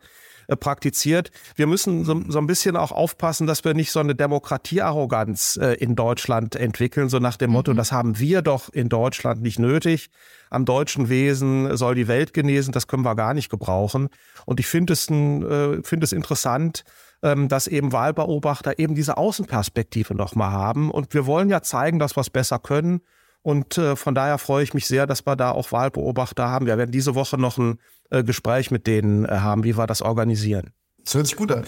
äh, 0.47 0.55
praktiziert. 0.55 1.31
Wir 1.55 1.67
müssen 1.67 2.05
so, 2.05 2.21
so, 2.29 2.39
ein 2.39 2.47
bisschen 2.47 2.77
auch 2.77 2.93
aufpassen, 2.93 3.47
dass 3.47 3.65
wir 3.65 3.73
nicht 3.73 3.91
so 3.91 3.99
eine 3.99 4.15
Demokratiearroganz 4.15 5.57
äh, 5.61 5.73
in 5.73 5.95
Deutschland 5.95 6.55
entwickeln, 6.55 7.09
so 7.09 7.19
nach 7.19 7.35
dem 7.35 7.51
Motto, 7.51 7.73
mhm. 7.73 7.77
das 7.77 7.91
haben 7.91 8.17
wir 8.17 8.41
doch 8.41 8.69
in 8.69 8.87
Deutschland 8.87 9.41
nicht 9.41 9.59
nötig. 9.59 10.09
Am 10.49 10.63
deutschen 10.63 11.09
Wesen 11.09 11.75
soll 11.75 11.95
die 11.95 12.07
Welt 12.07 12.33
genesen, 12.33 12.71
das 12.71 12.87
können 12.87 13.03
wir 13.03 13.15
gar 13.15 13.33
nicht 13.33 13.49
gebrauchen. 13.49 14.07
Und 14.45 14.61
ich 14.61 14.67
finde 14.67 14.93
es, 14.93 15.09
äh, 15.09 15.81
finde 15.83 16.05
es 16.05 16.13
interessant, 16.13 16.85
ähm, 17.23 17.47
dass 17.47 17.67
eben 17.67 17.91
Wahlbeobachter 17.91 18.79
eben 18.79 18.95
diese 18.95 19.17
Außenperspektive 19.17 20.15
nochmal 20.15 20.51
haben. 20.51 20.91
Und 20.91 21.13
wir 21.13 21.25
wollen 21.25 21.49
ja 21.49 21.61
zeigen, 21.61 21.99
dass 21.99 22.15
wir 22.15 22.21
es 22.21 22.29
besser 22.29 22.59
können. 22.59 23.01
Und 23.41 23.77
äh, 23.77 23.95
von 23.95 24.13
daher 24.13 24.37
freue 24.37 24.63
ich 24.63 24.73
mich 24.73 24.87
sehr, 24.87 25.07
dass 25.07 25.25
wir 25.25 25.35
da 25.35 25.51
auch 25.51 25.71
Wahlbeobachter 25.71 26.49
haben. 26.49 26.65
Wir 26.65 26.77
werden 26.77 26.91
diese 26.91 27.15
Woche 27.15 27.37
noch 27.37 27.57
ein 27.57 27.79
äh, 28.09 28.23
Gespräch 28.23 28.71
mit 28.71 28.87
denen 28.87 29.25
äh, 29.25 29.29
haben, 29.29 29.63
wie 29.63 29.77
wir 29.77 29.87
das 29.87 30.01
organisieren. 30.01 30.71
Das 31.03 31.15
hört 31.15 31.27
sich 31.27 31.35
gut 31.35 31.51
an. 31.51 31.63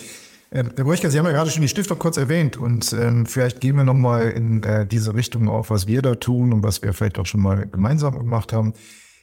Herr 0.51 0.63
Bräuchger, 0.63 1.12
Sie 1.12 1.19
haben 1.19 1.27
ja 1.27 1.31
gerade 1.31 1.51
schon 1.51 1.62
die 1.62 1.67
Stiftung 1.67 1.99
kurz 1.99 2.17
erwähnt 2.17 2.57
und 2.57 2.91
ähm, 2.93 3.27
vielleicht 3.27 3.62
gehen 3.62 3.75
wir 3.75 3.83
nochmal 3.83 4.31
in 4.31 4.65
diese 4.89 5.13
Richtung 5.13 5.47
auf, 5.47 5.69
was 5.69 5.85
wir 5.85 6.01
da 6.01 6.15
tun 6.15 6.51
und 6.51 6.63
was 6.63 6.81
wir 6.81 6.91
vielleicht 6.93 7.19
auch 7.19 7.27
schon 7.27 7.41
mal 7.41 7.67
gemeinsam 7.67 8.17
gemacht 8.17 8.51
haben. 8.51 8.73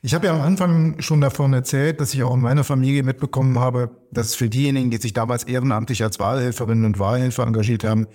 Ich 0.03 0.15
habe 0.15 0.27
ja 0.27 0.35
am 0.35 0.43
Anfang 0.43 1.01
schon 1.01 1.21
davon 1.21 1.53
erzählt, 1.53 2.01
dass 2.01 2.15
ich 2.15 2.23
auch 2.23 2.35
in 2.35 2.41
meiner 2.41 2.65
Familie 2.65 3.03
mitbekommen 3.03 3.59
habe, 3.59 3.91
dass 4.13 4.35
für 4.35 4.49
diejenigen, 4.49 4.91
die 4.91 4.99
sich 4.99 5.13
damals 5.13 5.45
ehrenamtlich 5.45 6.03
als 6.03 6.19
Wahlhelferinnen 6.19 6.85
und 6.85 6.99
Wahlhelfer 6.99 7.47
engagiert 7.47 7.83
haben, 7.85 8.07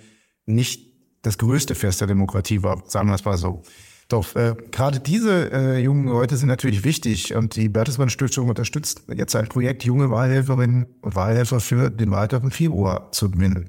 nicht 0.46 0.92
das 1.22 1.38
größte 1.38 1.74
Fest 1.74 2.00
der 2.00 2.08
Demokratie 2.08 2.62
war, 2.62 2.82
sagen 2.86 3.08
wir 3.08 3.14
es 3.14 3.24
mal 3.24 3.36
so. 3.36 3.62
Doch 4.08 4.36
äh, 4.36 4.54
gerade 4.70 5.00
diese 5.00 5.52
äh, 5.52 5.78
jungen 5.78 6.06
Leute 6.06 6.36
sind 6.36 6.48
natürlich 6.48 6.84
wichtig 6.84 7.34
und 7.34 7.56
die 7.56 7.68
Bertelsmann 7.68 8.10
Stiftung 8.10 8.48
unterstützt 8.48 9.04
jetzt 9.14 9.34
ein 9.36 9.48
Projekt, 9.48 9.84
junge 9.84 10.10
Wahlhelferinnen 10.10 10.86
und 11.00 11.14
Wahlhelfer 11.14 11.60
für 11.60 11.90
den 11.90 12.10
Wahltag 12.10 12.42
im 12.42 12.50
Februar 12.50 13.10
zu 13.12 13.30
gewinnen. 13.30 13.68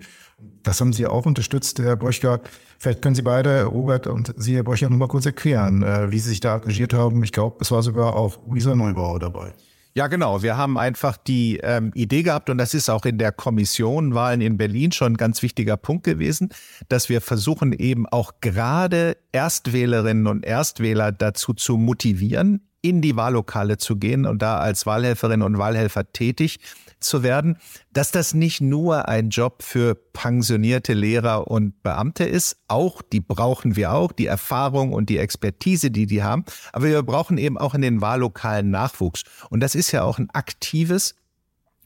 Das 0.64 0.80
haben 0.80 0.94
Sie 0.94 1.06
auch 1.06 1.26
unterstützt, 1.26 1.80
Herr 1.80 1.98
Borchger. 1.98 2.40
Vielleicht 2.80 3.02
können 3.02 3.16
Sie 3.16 3.22
beide, 3.22 3.66
Robert 3.66 4.08
und 4.08 4.34
Sie, 4.38 4.56
Herr 4.56 4.64
Borchger, 4.64 4.90
noch 4.90 4.98
mal 4.98 5.08
kurz 5.08 5.26
erklären, 5.26 5.84
äh, 5.84 6.12
wie 6.12 6.20
Sie 6.20 6.30
sich 6.30 6.40
da 6.40 6.56
engagiert 6.56 6.94
haben. 6.94 7.24
Ich 7.24 7.34
glaube, 7.34 7.58
es 7.62 7.70
war 7.72 7.84
sogar 7.84 8.16
auch 8.16 8.40
Luisa 8.48 8.74
Neubauer 8.74 9.20
dabei. 9.20 9.54
Ja, 9.96 10.08
genau. 10.08 10.42
Wir 10.42 10.58
haben 10.58 10.80
einfach 10.80 11.18
die 11.18 11.60
ähm, 11.62 11.92
Idee 11.94 12.24
gehabt, 12.24 12.50
und 12.50 12.58
das 12.58 12.74
ist 12.74 12.90
auch 12.90 13.06
in 13.06 13.20
der 13.20 13.32
Kommission 13.32 14.16
Wahlen 14.16 14.42
in 14.42 14.58
Berlin 14.58 14.92
schon 14.92 15.14
ein 15.14 15.18
ganz 15.18 15.44
wichtiger 15.44 15.78
Punkt 15.78 16.04
gewesen, 16.04 16.50
dass 16.90 17.10
wir 17.10 17.22
versuchen 17.22 17.74
eben 17.74 18.08
auch 18.08 18.34
gerade 18.42 19.18
Erstwählerinnen 19.34 20.26
und 20.26 20.46
Erstwähler 20.46 21.12
dazu 21.12 21.54
zu 21.54 21.78
motivieren, 21.78 22.68
in 22.82 23.02
die 23.02 23.16
Wahllokale 23.16 23.78
zu 23.78 23.98
gehen 23.98 24.26
und 24.26 24.42
da 24.42 24.58
als 24.58 24.86
Wahlhelferin 24.86 25.44
und 25.44 25.60
Wahlhelfer 25.60 26.12
tätig 26.12 26.60
zu 27.04 27.24
werden, 27.24 27.58
dass 27.92 28.12
das 28.12 28.34
nicht 28.34 28.62
nur 28.62 29.08
ein 29.08 29.30
Job 29.30 29.64
für 29.64 29.96
pensionierte 29.96 30.94
Lehrer 30.94 31.48
und 31.48 31.84
Beamte 31.84 32.24
ist, 32.24 32.58
auch 32.68 33.02
die 33.02 33.20
brauchen 33.20 33.76
wir 33.76 33.94
auch, 33.94 34.12
die 34.12 34.26
Erfahrung 34.26 34.94
und 34.94 35.10
die 35.10 35.18
Expertise, 35.18 35.92
die 35.92 36.06
die 36.06 36.24
haben, 36.24 36.46
aber 36.72 36.86
wir 36.86 37.04
brauchen 37.04 37.38
eben 37.38 37.58
auch 37.58 37.76
in 37.76 37.82
den 37.82 38.02
Wahllokalen 38.02 38.70
Nachwuchs. 38.70 39.24
Und 39.50 39.60
das 39.60 39.76
ist 39.76 39.92
ja 39.92 40.04
auch 40.04 40.20
ein 40.20 40.30
aktives 40.32 41.16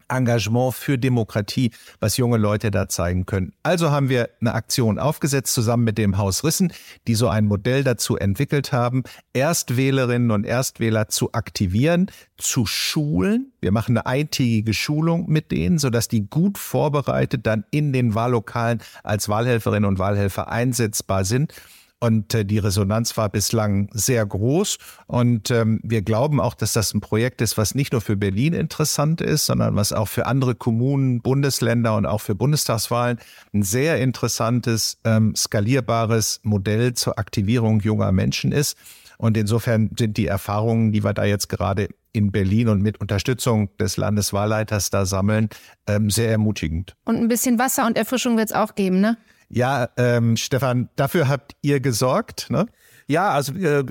Engagement 0.10 0.74
für 0.74 0.98
Demokratie, 0.98 1.72
was 2.00 2.18
junge 2.18 2.38
Leute 2.38 2.72
da 2.72 2.88
zeigen 2.88 3.26
können. 3.26 3.54
Also 3.64 3.92
haben 3.92 4.10
wir 4.10 4.30
eine 4.42 4.54
Aktion 4.54 5.00
aufgesetzt 5.00 5.54
zusammen 5.54 5.84
mit 5.84 5.98
dem 5.98 6.18
Haus 6.18 6.44
Rissen, 6.44 6.74
die 7.08 7.16
so 7.16 7.28
ein 7.28 7.46
Modell 7.46 7.84
dazu 7.84 8.18
entwickelt 8.18 8.72
haben, 8.72 9.04
Erstwählerinnen 9.34 10.32
und 10.32 10.46
Erstwähler 10.46 11.08
zu 11.08 11.34
aktivieren, 11.34 12.12
zu 12.38 12.66
schulen. 12.66 13.52
Wir 13.62 13.72
machen 13.72 13.98
eine 13.98 14.06
eintägige 14.06 14.74
Schulung 14.74 15.30
mit 15.30 15.52
denen, 15.52 15.78
sodass 15.78 16.08
die 16.08 16.30
gut 16.30 16.58
vorbereitet 16.58 17.46
dann 17.46 17.66
in 17.72 17.94
den 17.94 18.16
Wahllokalen 18.16 18.82
als 19.04 19.30
Wahlhelferinnen 19.30 19.88
und 19.88 20.00
Wahlhelfer 20.00 20.50
einsetzbar 20.50 21.26
sind. 21.26 21.54
Und 22.00 22.34
äh, 22.34 22.46
die 22.46 22.60
Resonanz 22.60 23.18
war 23.18 23.30
bislang 23.30 23.90
sehr 23.92 24.26
groß. 24.26 24.78
Und 25.08 25.50
ähm, 25.50 25.80
wir 25.84 26.04
glauben 26.04 26.40
auch, 26.40 26.54
dass 26.54 26.74
das 26.74 26.94
ein 26.94 27.02
Projekt 27.02 27.42
ist, 27.42 27.58
was 27.58 27.74
nicht 27.74 27.92
nur 27.92 28.02
für 28.02 28.16
Berlin 28.16 28.54
interessant 28.54 29.20
ist, 29.20 29.48
sondern 29.48 29.76
was 29.76 29.94
auch 29.94 30.08
für 30.08 30.28
andere 30.28 30.54
Kommunen, 30.54 31.22
Bundesländer 31.22 31.96
und 31.96 32.06
auch 32.06 32.22
für 32.22 32.36
Bundestagswahlen 32.36 33.18
ein 33.54 33.64
sehr 33.64 34.00
interessantes, 34.00 35.00
ähm, 35.06 35.36
skalierbares 35.36 36.40
Modell 36.44 36.94
zur 36.94 37.18
Aktivierung 37.18 37.80
junger 37.80 38.12
Menschen 38.12 38.52
ist. 38.52 38.78
Und 39.18 39.36
insofern 39.36 39.90
sind 39.98 40.18
die 40.18 40.28
Erfahrungen, 40.28 40.92
die 40.92 41.04
wir 41.04 41.14
da 41.14 41.26
jetzt 41.26 41.50
gerade 41.50 41.90
in 42.14 42.32
Berlin 42.32 42.70
und 42.70 42.82
mit 42.82 43.02
Unterstützung 43.02 43.76
des 43.78 43.98
Landeswahlleiters 43.98 44.92
da 44.92 45.06
sammeln, 45.06 45.50
ähm, 45.88 46.12
sehr 46.12 46.30
ermutigend. 46.30 46.96
Und 47.06 47.18
ein 47.18 47.28
bisschen 47.28 47.58
Wasser 47.58 47.88
und 47.88 47.98
Erfrischung 47.98 48.38
wird 48.38 48.50
es 48.50 48.56
auch 48.56 48.76
geben, 48.76 49.02
ne? 49.02 49.18
Ja, 49.50 49.90
ähm, 49.98 50.36
Stefan, 50.36 50.90
dafür 50.96 51.28
habt 51.28 51.56
ihr 51.62 51.80
gesorgt, 51.80 52.50
ne? 52.50 52.66
Ja, 53.08 53.30
also 53.30 53.54
äh, 53.54 53.86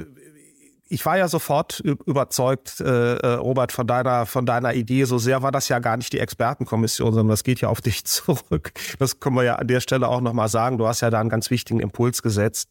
ich 0.88 1.05
war 1.05 1.19
ja 1.19 1.27
sofort 1.27 1.81
überzeugt, 1.81 2.81
äh, 2.81 3.16
äh, 3.16 3.27
Robert, 3.35 3.73
von 3.73 3.87
deiner, 3.87 4.25
von 4.27 4.47
deiner 4.47 4.75
Idee. 4.75 5.05
So 5.05 5.19
sehr 5.19 5.42
war 5.42 5.51
das 5.51 5.69
ja 5.69 5.81
gar 5.81 5.97
nicht 5.97 6.12
die 6.12 6.21
Expertenkommission, 6.21 7.12
sondern 7.12 7.31
das 7.31 7.42
geht 7.42 7.61
ja 7.61 7.69
auf 7.69 7.81
dich 7.83 8.05
zurück. 8.05 8.73
Das 8.99 9.19
können 9.19 9.37
wir 9.37 9.42
ja 9.42 9.57
an 9.57 9.66
der 9.66 9.81
Stelle 9.81 10.09
auch 10.09 10.21
nochmal 10.21 10.49
sagen. 10.49 10.79
Du 10.79 10.87
hast 10.87 11.01
ja 11.01 11.11
da 11.11 11.21
einen 11.21 11.29
ganz 11.29 11.51
wichtigen 11.51 11.81
Impuls 11.81 12.23
gesetzt, 12.23 12.69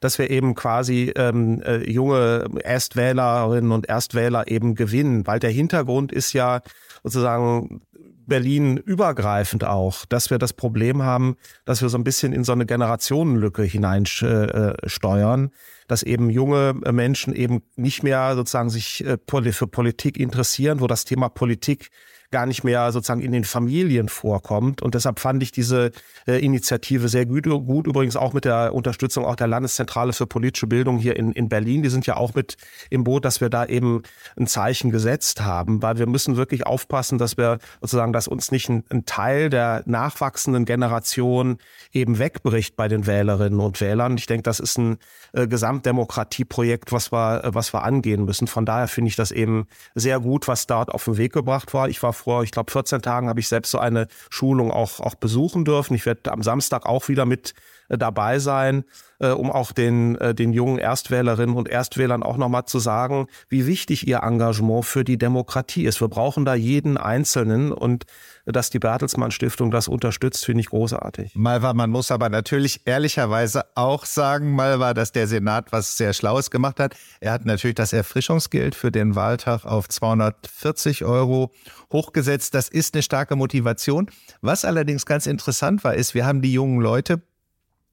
dass 0.00 0.18
wir 0.18 0.30
eben 0.30 0.54
quasi 0.54 1.12
ähm, 1.16 1.60
äh, 1.62 1.90
junge 1.90 2.46
Erstwählerinnen 2.62 3.72
und 3.72 3.88
Erstwähler 3.88 4.48
eben 4.48 4.74
gewinnen, 4.74 5.26
weil 5.26 5.38
der 5.38 5.50
Hintergrund 5.50 6.12
ist 6.12 6.32
ja 6.32 6.62
sozusagen 7.02 7.82
Berlin 8.28 8.76
übergreifend 8.76 9.64
auch, 9.64 10.04
dass 10.06 10.30
wir 10.30 10.38
das 10.38 10.52
Problem 10.52 11.02
haben, 11.02 11.36
dass 11.64 11.82
wir 11.82 11.88
so 11.88 11.98
ein 11.98 12.04
bisschen 12.04 12.32
in 12.32 12.44
so 12.44 12.52
eine 12.52 12.66
Generationenlücke 12.66 13.62
hineinsteuern, 13.62 15.46
äh, 15.46 15.50
dass 15.88 16.02
eben 16.02 16.30
junge 16.30 16.74
Menschen 16.92 17.34
eben 17.34 17.62
nicht 17.76 18.02
mehr 18.02 18.36
sozusagen 18.36 18.70
sich 18.70 19.04
äh, 19.04 19.18
für 19.52 19.66
Politik 19.66 20.18
interessieren, 20.18 20.80
wo 20.80 20.86
das 20.86 21.04
Thema 21.04 21.28
Politik 21.28 21.90
gar 22.30 22.46
nicht 22.46 22.62
mehr 22.62 22.92
sozusagen 22.92 23.20
in 23.20 23.32
den 23.32 23.44
Familien 23.44 24.08
vorkommt. 24.08 24.82
Und 24.82 24.94
deshalb 24.94 25.18
fand 25.18 25.42
ich 25.42 25.50
diese 25.50 25.92
äh, 26.26 26.44
Initiative 26.44 27.08
sehr 27.08 27.24
gut, 27.24 27.44
gut, 27.44 27.86
übrigens 27.86 28.16
auch 28.16 28.34
mit 28.34 28.44
der 28.44 28.74
Unterstützung 28.74 29.24
auch 29.24 29.36
der 29.36 29.46
Landeszentrale 29.46 30.12
für 30.12 30.26
politische 30.26 30.66
Bildung 30.66 30.98
hier 30.98 31.16
in, 31.16 31.32
in 31.32 31.48
Berlin. 31.48 31.82
Die 31.82 31.88
sind 31.88 32.06
ja 32.06 32.16
auch 32.16 32.34
mit 32.34 32.56
im 32.90 33.04
Boot, 33.04 33.24
dass 33.24 33.40
wir 33.40 33.48
da 33.48 33.64
eben 33.64 34.02
ein 34.36 34.46
Zeichen 34.46 34.90
gesetzt 34.90 35.40
haben, 35.40 35.80
weil 35.80 35.98
wir 35.98 36.06
müssen 36.06 36.36
wirklich 36.36 36.66
aufpassen, 36.66 37.16
dass 37.16 37.38
wir 37.38 37.58
sozusagen, 37.80 38.12
dass 38.12 38.28
uns 38.28 38.50
nicht 38.50 38.68
ein, 38.68 38.84
ein 38.90 39.06
Teil 39.06 39.48
der 39.48 39.82
nachwachsenden 39.86 40.66
Generation 40.66 41.56
eben 41.92 42.18
wegbricht 42.18 42.76
bei 42.76 42.88
den 42.88 43.06
Wählerinnen 43.06 43.60
und 43.60 43.80
Wählern. 43.80 44.18
Ich 44.18 44.26
denke, 44.26 44.42
das 44.42 44.60
ist 44.60 44.76
ein 44.78 44.98
äh, 45.32 45.46
Gesamtdemokratieprojekt, 45.46 46.92
was 46.92 47.10
wir, 47.10 47.44
äh, 47.44 47.54
was 47.54 47.72
wir 47.72 47.84
angehen 47.84 48.26
müssen. 48.26 48.46
Von 48.46 48.66
daher 48.66 48.88
finde 48.88 49.08
ich 49.08 49.16
das 49.16 49.30
eben 49.30 49.66
sehr 49.94 50.20
gut, 50.20 50.46
was 50.46 50.66
dort 50.66 50.90
auf 50.90 51.04
den 51.04 51.16
Weg 51.16 51.32
gebracht 51.32 51.72
war. 51.72 51.88
Ich 51.88 52.02
war 52.02 52.12
vor, 52.18 52.42
ich 52.42 52.50
glaube, 52.50 52.70
14 52.70 53.02
Tagen 53.02 53.28
habe 53.28 53.40
ich 53.40 53.48
selbst 53.48 53.70
so 53.70 53.78
eine 53.78 54.08
Schulung 54.30 54.70
auch, 54.70 55.00
auch 55.00 55.14
besuchen 55.14 55.64
dürfen. 55.64 55.94
Ich 55.94 56.06
werde 56.06 56.30
am 56.32 56.42
Samstag 56.42 56.86
auch 56.86 57.08
wieder 57.08 57.24
mit 57.24 57.54
äh, 57.88 57.96
dabei 57.96 58.38
sein, 58.38 58.84
äh, 59.18 59.28
um 59.28 59.50
auch 59.50 59.72
den, 59.72 60.16
äh, 60.16 60.34
den 60.34 60.52
jungen 60.52 60.78
Erstwählerinnen 60.78 61.56
und 61.56 61.68
Erstwählern 61.68 62.22
auch 62.22 62.36
nochmal 62.36 62.66
zu 62.66 62.78
sagen, 62.78 63.26
wie 63.48 63.66
wichtig 63.66 64.06
ihr 64.06 64.22
Engagement 64.22 64.84
für 64.84 65.04
die 65.04 65.18
Demokratie 65.18 65.84
ist. 65.84 66.00
Wir 66.00 66.08
brauchen 66.08 66.44
da 66.44 66.54
jeden 66.54 66.96
Einzelnen 66.98 67.72
und 67.72 68.04
dass 68.52 68.70
die 68.70 68.78
Bertelsmann 68.78 69.30
Stiftung 69.30 69.70
das 69.70 69.88
unterstützt, 69.88 70.44
finde 70.44 70.62
ich 70.62 70.68
großartig. 70.68 71.32
Malva, 71.34 71.74
man 71.74 71.90
muss 71.90 72.10
aber 72.10 72.28
natürlich 72.28 72.82
ehrlicherweise 72.86 73.64
auch 73.74 74.04
sagen, 74.04 74.54
Malva, 74.54 74.94
dass 74.94 75.12
der 75.12 75.26
Senat 75.26 75.72
was 75.72 75.96
sehr 75.96 76.12
Schlaues 76.12 76.50
gemacht 76.50 76.80
hat. 76.80 76.94
Er 77.20 77.32
hat 77.32 77.44
natürlich 77.44 77.76
das 77.76 77.92
Erfrischungsgeld 77.92 78.74
für 78.74 78.90
den 78.90 79.14
Wahltag 79.14 79.64
auf 79.64 79.88
240 79.88 81.04
Euro 81.04 81.52
hochgesetzt. 81.92 82.54
Das 82.54 82.68
ist 82.68 82.94
eine 82.94 83.02
starke 83.02 83.36
Motivation. 83.36 84.10
Was 84.40 84.64
allerdings 84.64 85.06
ganz 85.06 85.26
interessant 85.26 85.84
war, 85.84 85.94
ist, 85.94 86.14
wir 86.14 86.26
haben 86.26 86.42
die 86.42 86.52
jungen 86.52 86.80
Leute 86.80 87.22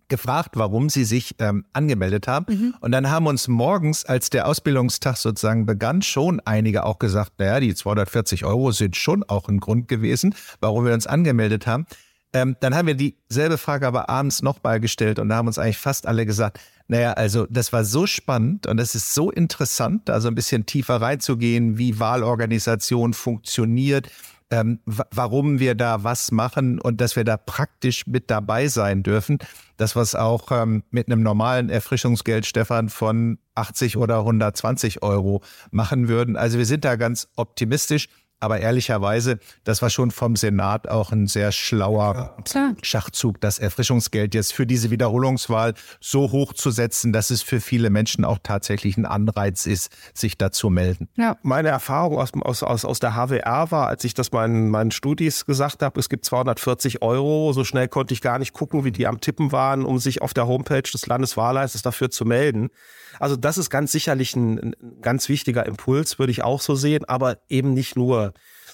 gefragt, 0.08 0.52
warum 0.56 0.90
sie 0.90 1.04
sich 1.04 1.36
ähm, 1.40 1.66
angemeldet 1.74 2.28
haben. 2.28 2.46
Mhm. 2.48 2.76
Und 2.80 2.92
dann 2.92 3.10
haben 3.10 3.28
uns 3.28 3.48
morgens, 3.48 4.06
als 4.06 4.30
der 4.30 4.48
Ausbildungstag 4.48 5.18
sozusagen 5.18 5.66
begann, 5.66 6.02
schon 6.02 6.40
einige 6.42 6.86
auch 6.86 7.00
gesagt, 7.00 7.34
naja, 7.40 7.60
die 7.60 7.74
240 7.74 8.46
Euro 8.46 8.72
sind 8.72 8.96
schon 8.96 9.24
auch 9.24 9.48
ein 9.48 9.60
Grund 9.60 9.88
gewesen, 9.88 10.36
warum 10.60 10.86
wir 10.86 10.94
uns 10.94 11.08
angemeldet 11.08 11.68
haben. 11.68 11.86
Ähm, 12.34 12.58
dann 12.60 12.76
haben 12.76 12.88
wir 12.88 12.96
dieselbe 12.96 13.58
Frage 13.58 13.88
aber 13.88 14.10
abends 14.10 14.42
nochmal 14.42 14.82
gestellt 14.82 15.20
und 15.20 15.30
da 15.30 15.38
haben 15.38 15.48
uns 15.48 15.58
eigentlich 15.58 15.78
fast 15.78 16.06
alle 16.06 16.26
gesagt, 16.26 16.60
naja, 16.88 17.14
also 17.14 17.48
das 17.50 17.72
war 17.72 17.86
so 17.86 18.06
spannend 18.06 18.68
und 18.68 18.78
es 18.78 18.94
ist 18.94 19.14
so 19.14 19.32
interessant, 19.32 20.10
da 20.10 20.20
so 20.20 20.28
ein 20.28 20.36
bisschen 20.36 20.66
tiefer 20.66 21.02
reinzugehen, 21.02 21.78
wie 21.78 21.98
Wahlorganisation 21.98 23.14
funktioniert, 23.14 24.10
ähm, 24.62 24.80
warum 24.86 25.60
wir 25.60 25.76
da 25.76 26.04
was 26.04 26.32
machen 26.32 26.80
und 26.80 27.02
dass 27.02 27.16
wir 27.16 27.24
da 27.24 27.38
praktisch 27.38 28.08
mit 28.08 28.30
dabei 28.30 28.68
sein 28.68 29.04
dürfen. 29.04 29.40
Das, 29.78 29.96
was 29.96 30.16
auch 30.16 30.52
ähm, 30.52 30.84
mit 30.92 31.08
einem 31.08 31.22
normalen 31.22 31.70
Erfrischungsgeld, 31.70 32.46
Stefan, 32.46 32.90
von 32.90 33.40
80 33.56 33.98
oder 33.98 34.20
120 34.20 35.04
Euro 35.04 35.42
machen 35.72 36.08
würden. 36.08 36.38
Also 36.38 36.58
wir 36.58 36.66
sind 36.66 36.86
da 36.86 36.96
ganz 36.96 37.28
optimistisch. 37.36 38.08
Aber 38.40 38.60
ehrlicherweise, 38.60 39.40
das 39.64 39.82
war 39.82 39.90
schon 39.90 40.12
vom 40.12 40.36
Senat 40.36 40.90
auch 40.90 41.12
ein 41.12 41.28
sehr 41.28 41.52
schlauer 41.52 42.36
ja. 42.54 42.76
Schachzug, 42.82 43.40
das 43.40 43.60
Erfrischungsgeld 43.60 44.36
jetzt 44.36 44.54
für 44.54 44.68
diese 44.68 44.92
Wiederholungswahl 44.92 45.74
so 46.02 46.32
hoch 46.32 46.54
zu 46.54 46.70
setzen, 46.70 47.14
dass 47.14 47.30
es 47.30 47.42
für 47.42 47.62
viele 47.62 47.90
Menschen 47.90 48.26
auch 48.26 48.38
tatsächlich 48.44 48.98
ein 48.98 49.06
Anreiz 49.06 49.66
ist, 49.66 49.90
sich 50.14 50.38
dazu 50.38 50.70
melden. 50.70 51.08
Ja, 51.16 51.38
meine 51.44 51.70
Erfahrung 51.70 52.20
aus, 52.20 52.34
aus, 52.34 52.62
aus, 52.62 52.86
aus 52.86 53.00
der 53.00 53.16
HWR 53.16 53.72
war, 53.72 53.88
als 53.88 54.04
ich 54.04 54.14
das 54.14 54.32
meinen, 54.34 54.70
meinen 54.70 54.92
Studis 54.92 55.46
gesagt 55.46 55.82
habe, 55.82 56.00
es 56.00 56.10
gibt 56.10 56.26
240 56.26 57.02
Euro, 57.02 57.54
so 57.54 57.64
schnell 57.64 57.88
konnte 57.88 58.14
ich 58.14 58.22
gar 58.22 58.38
nicht 58.38 58.52
gucken, 58.54 58.84
wie 58.84 58.92
die 58.92 59.08
am 59.08 59.22
Tippen 59.22 59.54
waren, 59.54 59.86
um 59.86 59.98
sich 59.98 60.22
auf 60.22 60.34
der 60.34 60.46
Homepage 60.46 60.82
des 60.82 61.08
Landeswahlleiters 61.08 61.82
dafür 61.82 62.12
zu 62.12 62.26
melden. 62.26 62.70
Also 63.20 63.36
das 63.36 63.58
ist 63.58 63.70
ganz 63.70 63.92
sicherlich 63.92 64.36
ein, 64.36 64.60
ein 64.60 64.76
ganz 65.02 65.30
wichtiger 65.30 65.66
Impuls, 65.66 66.20
würde 66.20 66.32
ich 66.32 66.44
auch 66.44 66.62
so 66.62 66.76
sehen, 66.76 67.06
aber 67.06 67.38
eben 67.48 67.74
nicht 67.74 67.96
nur 67.96 68.25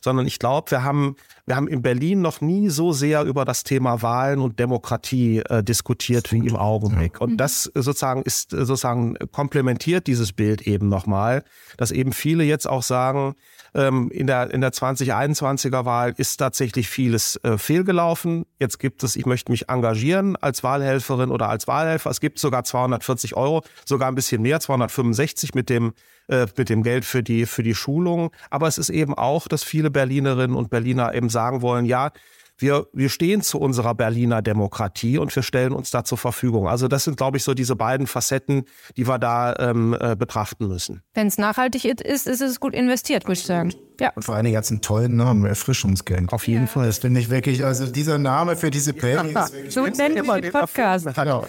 sondern 0.04 0.26
ich 0.26 0.40
glaube, 0.40 0.72
wir 0.72 0.84
haben, 0.84 1.16
wir 1.46 1.56
haben 1.56 1.68
in 1.68 1.82
Berlin 1.82 2.22
noch 2.22 2.42
nie 2.42 2.70
so 2.70 2.92
sehr 2.92 3.24
über 3.24 3.46
das 3.46 3.64
Thema 3.64 4.02
Wahlen 4.02 4.40
und 4.40 4.60
Demokratie 4.60 5.40
äh, 5.40 5.64
diskutiert 5.64 6.32
wie 6.32 6.48
im 6.48 6.56
Augenblick. 6.56 7.22
Und 7.22 7.38
das 7.38 7.72
sozusagen 7.76 8.24
ist 8.24 8.52
sozusagen 8.52 9.16
komplementiert 9.32 10.08
dieses 10.08 10.34
Bild 10.34 10.62
eben 10.62 10.90
nochmal, 10.90 11.44
dass 11.78 11.92
eben 11.92 12.14
viele 12.14 12.44
jetzt 12.44 12.68
auch 12.68 12.84
sagen, 12.84 13.36
ähm, 13.74 14.10
in 14.12 14.28
der, 14.28 14.52
in 14.52 14.62
der 14.62 14.72
2021er 14.72 15.86
Wahl 15.86 16.14
ist 16.18 16.38
tatsächlich 16.38 16.90
vieles 16.90 17.38
äh, 17.44 17.58
fehlgelaufen. 17.58 18.46
Jetzt 18.60 18.80
gibt 18.80 19.04
es, 19.04 19.16
ich 19.16 19.26
möchte 19.26 19.52
mich 19.52 19.70
engagieren 19.70 20.36
als 20.36 20.64
Wahlhelferin 20.64 21.32
oder 21.32 21.50
als 21.50 21.68
Wahlhelfer. 21.68 22.10
Es 22.10 22.20
gibt 22.20 22.40
sogar 22.40 22.64
240 22.64 23.36
Euro, 23.36 23.64
sogar 23.86 24.10
ein 24.10 24.16
bisschen 24.16 24.42
mehr, 24.42 24.60
265 24.60 25.54
mit 25.54 25.70
dem 25.70 25.94
äh, 26.28 26.48
mit 26.58 26.70
dem 26.70 26.84
Geld 26.84 27.06
für 27.06 27.24
die 27.24 27.46
für 27.46 27.64
die 27.64 27.76
Schulung. 27.76 28.32
Aber 28.50 28.68
es 28.68 28.78
ist 28.78 28.90
eben 28.90 29.14
auch, 29.14 29.48
dass 29.48 29.64
viele 29.64 29.90
Berlinerinnen 29.90 30.56
und 30.56 30.70
Berliner 30.70 31.14
eben 31.14 31.30
sagen 31.30 31.62
wollen, 31.62 31.86
ja, 31.86 32.12
wir, 32.58 32.88
wir 32.94 33.10
stehen 33.10 33.42
zu 33.42 33.60
unserer 33.60 33.96
Berliner 33.96 34.42
Demokratie 34.42 35.18
und 35.18 35.36
wir 35.36 35.44
stellen 35.44 35.74
uns 35.74 35.92
da 35.92 36.04
zur 36.04 36.18
Verfügung. 36.18 36.68
Also 36.68 36.88
das 36.88 37.04
sind, 37.04 37.18
glaube 37.18 37.38
ich, 37.38 37.44
so 37.44 37.54
diese 37.54 37.76
beiden 37.76 38.08
Facetten, 38.08 38.66
die 38.98 39.08
wir 39.08 39.18
da 39.18 39.56
ähm, 39.58 39.96
äh, 40.00 40.16
betrachten 40.16 40.68
müssen. 40.68 41.02
Wenn 41.14 41.28
es 41.28 41.38
nachhaltig 41.38 41.86
ist, 41.86 42.28
ist 42.28 42.42
es 42.42 42.60
gut 42.60 42.74
investiert, 42.74 43.24
würde 43.26 43.34
ich 43.34 43.46
sagen. 43.46 43.74
Ja. 44.00 44.12
Und 44.16 44.24
vor 44.24 44.36
allem 44.36 44.52
ganz 44.52 44.72
einen 44.72 44.82
tollen 44.82 45.16
Namen, 45.16 45.46
Erfrischungsgeld. 45.46 46.32
Auf 46.34 46.48
jeden 46.48 46.62
ja. 46.62 46.68
Fall. 46.68 46.88
Das 46.88 47.00
finde 47.00 47.20
ich 47.20 47.30
wirklich, 47.30 47.64
also 47.64 47.86
dieser 47.86 48.18
Name 48.18 48.56
für 48.56 48.72
diese 48.72 48.94
Pläne 48.94 49.32
ja. 49.32 49.46
ist 49.46 49.72
So 49.72 49.86
nennen 49.86 50.26
wir 50.26 50.42
den 50.42 50.52
Podcast. 50.52 51.08
Genau. 51.14 51.46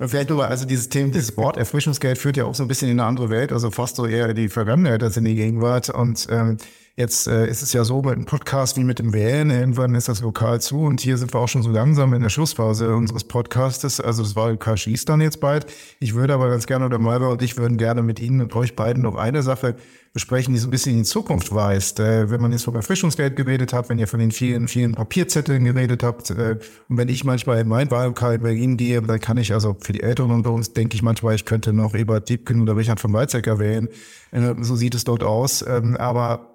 Vielleicht 0.00 0.30
nur, 0.30 0.46
also 0.46 0.64
dieses 0.64 0.88
Thema, 0.88 1.12
dieses 1.12 1.36
Wort 1.36 1.56
Erfrischungsgeld 1.56 2.18
führt 2.18 2.36
ja 2.36 2.44
auch 2.44 2.54
so 2.54 2.64
ein 2.64 2.68
bisschen 2.68 2.90
in 2.90 2.98
eine 2.98 3.08
andere 3.08 3.30
Welt, 3.30 3.52
also 3.52 3.70
fast 3.70 3.96
so 3.96 4.06
eher 4.06 4.34
die 4.34 4.48
Vergangenheit 4.48 5.02
als 5.02 5.16
in 5.16 5.24
die 5.24 5.36
Gegenwart. 5.36 5.90
Und 5.90 6.26
ähm, 6.30 6.58
Jetzt 6.96 7.26
äh, 7.26 7.48
ist 7.48 7.60
es 7.60 7.72
ja 7.72 7.82
so 7.82 8.02
mit 8.02 8.12
einem 8.12 8.24
Podcast 8.24 8.76
wie 8.76 8.84
mit 8.84 9.00
dem 9.00 9.12
Wählen, 9.12 9.50
irgendwann 9.50 9.96
ist 9.96 10.08
das 10.08 10.20
Lokal 10.20 10.60
zu 10.60 10.82
und 10.82 11.00
hier 11.00 11.18
sind 11.18 11.34
wir 11.34 11.40
auch 11.40 11.48
schon 11.48 11.64
so 11.64 11.70
langsam 11.70 12.14
in 12.14 12.22
der 12.22 12.28
Schlussphase 12.28 12.94
unseres 12.94 13.24
Podcastes. 13.24 14.00
Also 14.00 14.22
das 14.22 14.36
Wahlkreis 14.36 14.82
schließt 14.82 15.08
dann 15.08 15.20
jetzt 15.20 15.40
bald. 15.40 15.66
Ich 15.98 16.14
würde 16.14 16.34
aber 16.34 16.48
ganz 16.50 16.66
gerne, 16.66 16.86
oder 16.86 17.00
Malva 17.00 17.26
und 17.26 17.42
ich 17.42 17.56
würden 17.56 17.78
gerne 17.78 18.02
mit 18.02 18.20
Ihnen 18.20 18.40
und 18.40 18.54
euch 18.54 18.76
beiden 18.76 19.02
noch 19.02 19.16
eine 19.16 19.42
Sache 19.42 19.74
besprechen, 20.12 20.54
die 20.54 20.60
so 20.60 20.68
ein 20.68 20.70
bisschen 20.70 20.92
in 20.92 20.98
die 20.98 21.04
Zukunft 21.04 21.52
weist. 21.52 21.98
Äh, 21.98 22.30
wenn 22.30 22.40
man 22.40 22.52
jetzt 22.52 22.62
vom 22.62 22.76
Erfrischungsgeld 22.76 23.34
geredet 23.34 23.72
hat, 23.72 23.88
wenn 23.88 23.98
ihr 23.98 24.06
von 24.06 24.20
den 24.20 24.30
vielen, 24.30 24.68
vielen 24.68 24.92
Papierzetteln 24.92 25.64
geredet 25.64 26.04
habt 26.04 26.30
äh, 26.30 26.58
und 26.88 26.96
wenn 26.96 27.08
ich 27.08 27.24
manchmal 27.24 27.58
in 27.58 27.66
mein 27.66 27.88
in 27.88 28.14
Berlin 28.40 28.76
gehe, 28.76 29.02
dann 29.02 29.18
kann 29.18 29.36
ich 29.36 29.52
also 29.52 29.76
für 29.80 29.92
die 29.92 30.04
Älteren 30.04 30.30
unter 30.30 30.52
uns, 30.52 30.74
denke 30.74 30.94
ich 30.94 31.02
manchmal, 31.02 31.34
ich 31.34 31.44
könnte 31.44 31.72
noch 31.72 31.96
Ebert 31.96 32.28
Diebken 32.28 32.62
oder 32.62 32.76
Richard 32.76 33.00
von 33.00 33.12
Weizsäcker 33.12 33.58
wählen. 33.58 33.88
Äh, 34.30 34.54
so 34.60 34.76
sieht 34.76 34.94
es 34.94 35.02
dort 35.02 35.24
aus. 35.24 35.64
Ähm, 35.66 35.96
aber 35.96 36.53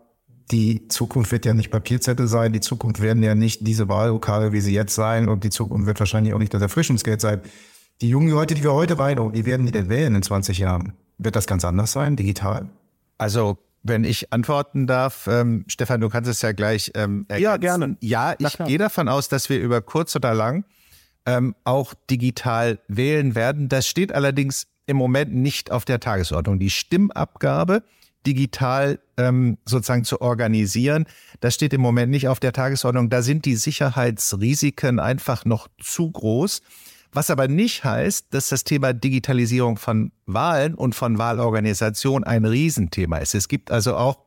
die 0.52 0.88
Zukunft 0.88 1.32
wird 1.32 1.46
ja 1.46 1.54
nicht 1.54 1.70
Papierzettel 1.70 2.28
sein, 2.28 2.54
die 2.54 2.60
Zukunft 2.60 3.02
werden 3.02 3.22
ja 3.22 3.36
nicht 3.36 3.66
diese 3.68 3.88
Wahllokale, 3.88 4.52
wie 4.52 4.62
sie 4.62 4.74
jetzt 4.74 4.96
sein 4.96 5.30
und 5.30 5.44
die 5.44 5.50
Zukunft 5.50 5.86
wird 5.86 6.00
wahrscheinlich 6.00 6.34
auch 6.34 6.40
nicht 6.40 6.54
das 6.54 6.62
Erfrischungsgeld 6.62 7.22
sein. 7.22 7.42
Die 8.02 8.10
jungen 8.10 8.30
Leute, 8.30 8.56
die 8.56 8.64
wir 8.64 8.74
heute 8.74 8.96
beide, 8.96 9.34
wie 9.34 9.46
werden 9.46 9.66
die 9.66 9.72
denn 9.72 9.90
wählen 9.90 10.16
in 10.16 10.24
20 10.24 10.58
Jahren? 10.58 10.94
Wird 11.18 11.36
das 11.36 11.48
ganz 11.48 11.66
anders 11.66 11.92
sein, 11.92 12.16
digital? 12.16 12.70
Also 13.18 13.58
wenn 13.84 14.04
ich 14.04 14.34
antworten 14.34 14.88
darf, 14.88 15.28
ähm, 15.28 15.66
Stefan, 15.68 16.02
du 16.02 16.10
kannst 16.10 16.30
es 16.30 16.42
ja 16.42 16.52
gleich 16.52 16.92
ähm, 16.96 17.26
ergänzen. 17.28 17.44
Ja, 17.44 17.58
gerne. 17.58 17.98
Ja, 18.02 18.36
ich 18.38 18.58
gehe 18.58 18.78
davon 18.78 19.08
aus, 19.08 19.30
dass 19.30 19.50
wir 19.50 19.60
über 19.60 19.82
kurz 19.82 20.16
oder 20.16 20.34
lang 20.34 20.66
ähm, 21.26 21.56
auch 21.64 21.94
digital 22.10 22.80
wählen 22.88 23.36
werden. 23.36 23.70
Das 23.70 23.88
steht 23.88 24.14
allerdings 24.14 24.68
im 24.86 24.98
Moment 24.98 25.34
nicht 25.36 25.72
auf 25.72 25.86
der 25.86 26.00
Tagesordnung. 26.00 26.60
Die 26.60 26.70
Stimmabgabe 26.70 27.84
digital 28.26 29.00
ähm, 29.18 29.58
sozusagen 29.66 30.04
zu 30.04 30.22
organisieren. 30.22 31.06
Das 31.40 31.56
steht 31.56 31.74
im 31.74 31.82
Moment 31.82 32.12
nicht 32.12 32.28
auf 32.28 32.40
der 32.40 32.54
Tagesordnung. 32.54 33.10
Da 33.10 33.22
sind 33.22 33.46
die 33.46 33.56
Sicherheitsrisiken 33.56 35.00
einfach 35.00 35.46
noch 35.46 35.68
zu 35.80 36.12
groß. 36.12 36.62
Was 37.12 37.32
aber 37.32 37.48
nicht 37.48 37.84
heißt, 37.84 38.28
dass 38.32 38.50
das 38.50 38.64
Thema 38.64 38.94
Digitalisierung 38.94 39.78
von 39.78 40.12
Wahlen 40.28 40.76
und 40.76 40.94
von 40.94 41.18
Wahlorganisation 41.18 42.24
ein 42.24 42.46
Riesenthema 42.46 43.18
ist. 43.18 43.34
Es 43.34 43.48
gibt 43.48 43.72
also 43.72 43.96
auch 43.96 44.20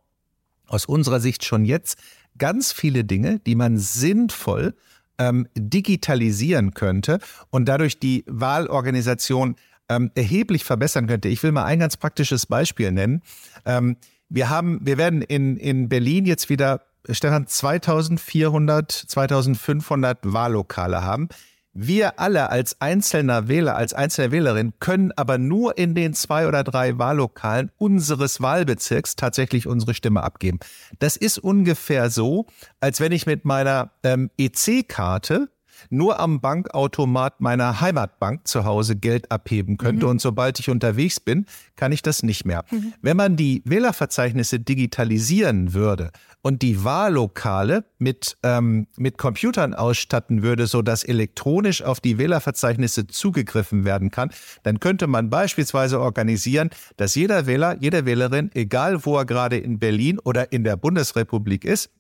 aus 0.67 0.87
unserer 0.87 1.21
Sicht 1.21 1.45
schon 1.45 1.65
jetzt 1.65 1.99
ganz 2.39 2.73
viele 2.73 3.05
Dinge, 3.05 3.39
die 3.41 3.55
man 3.55 3.79
sinnvoll 3.79 4.75
ähm, 5.19 5.47
digitalisieren 5.55 6.75
könnte 6.75 7.19
und 7.51 7.67
dadurch 7.67 8.01
die 8.01 8.25
Wahlorganisation 8.27 9.57
ähm, 9.89 10.11
erheblich 10.15 10.65
verbessern 10.65 11.07
könnte. 11.07 11.29
Ich 11.29 11.43
will 11.43 11.53
mal 11.53 11.65
ein 11.65 11.79
ganz 11.79 11.97
praktisches 11.97 12.47
Beispiel 12.47 12.93
nennen. 12.93 13.23
Ähm, 13.65 13.97
wir 14.29 14.49
haben, 14.49 14.81
wir 14.83 14.99
werden 14.99 15.23
in, 15.23 15.57
in 15.57 15.89
Berlin 15.89 16.25
jetzt 16.25 16.49
wieder, 16.49 16.83
Stefan, 17.11 17.47
2400, 17.47 18.91
2500 18.91 20.19
Wahllokale 20.23 21.03
haben. 21.03 21.29
Wir 21.75 22.21
alle 22.21 22.51
als 22.51 22.81
einzelner 22.83 23.49
Wähler, 23.49 23.77
als 23.77 23.95
einzelne 23.95 24.31
Wählerin 24.31 24.75
können 24.79 25.11
aber 25.13 25.39
nur 25.39 25.79
in 25.79 25.95
den 25.95 26.13
zwei 26.13 26.47
oder 26.47 26.65
drei 26.65 26.99
Wahllokalen 26.99 27.71
unseres 27.79 28.43
Wahlbezirks 28.43 29.17
tatsächlich 29.17 29.67
unsere 29.67 29.95
Stimme 29.95 30.23
abgeben. 30.23 30.61
Das 30.99 31.17
ist 31.17 31.39
ungefähr 31.39 32.11
so, 32.11 32.47
als 32.81 33.01
wenn 33.01 33.13
ich 33.13 33.25
mit 33.25 33.47
meiner 33.47 33.91
ähm, 34.03 34.31
EC-Karte 34.37 35.49
nur 35.91 36.21
am 36.21 36.41
Bankautomat 36.41 37.41
meiner 37.41 37.81
Heimatbank 37.81 38.47
zu 38.47 38.65
Hause 38.65 38.97
Geld 38.97 39.31
abheben 39.31 39.77
könnte. 39.77 40.07
Mhm. 40.07 40.13
Und 40.13 40.21
sobald 40.21 40.59
ich 40.59 40.71
unterwegs 40.71 41.21
bin, 41.21 41.47
kann 41.77 41.93
ich 41.93 42.03
das 42.03 42.23
nicht 42.23 42.45
mehr. 42.45 42.65
Mhm. 42.71 42.93
Wenn 43.03 43.17
man 43.17 43.37
die 43.37 43.63
Wählerverzeichnisse 43.65 44.61
digitalisieren 44.61 45.75
würde 45.75 46.11
und 46.43 46.63
die 46.63 46.85
Wahllokale 46.85 47.85
mit, 47.99 48.37
ähm, 48.43 48.87
mit 48.97 49.19
Computern 49.19 49.75
ausstatten 49.75 50.43
würde, 50.43 50.67
so 50.67 50.83
dass 50.83 51.05
elektronisch 51.05 51.83
auf 51.83 52.01
die 52.01 52.19
Wählerverzeichnisse 52.19 53.07
zugegriffen 53.07 53.85
werden 53.85 54.11
kann, 54.11 54.31
dann 54.63 54.81
könnte 54.81 55.07
man 55.07 55.31
beispielsweise 55.31 56.01
organisieren, 56.01 56.71
dass 56.97 57.15
jeder 57.15 57.47
Wähler, 57.47 57.77
jede 57.81 58.05
Wählerin, 58.07 58.51
egal 58.55 59.05
wo 59.05 59.17
er 59.17 59.25
gerade 59.25 59.57
in 59.57 59.79
Berlin 59.79 60.19
oder 60.19 60.53
in 60.53 60.65
der 60.65 60.77
Bundesrepublik 60.77 61.65
ist, 61.65 61.91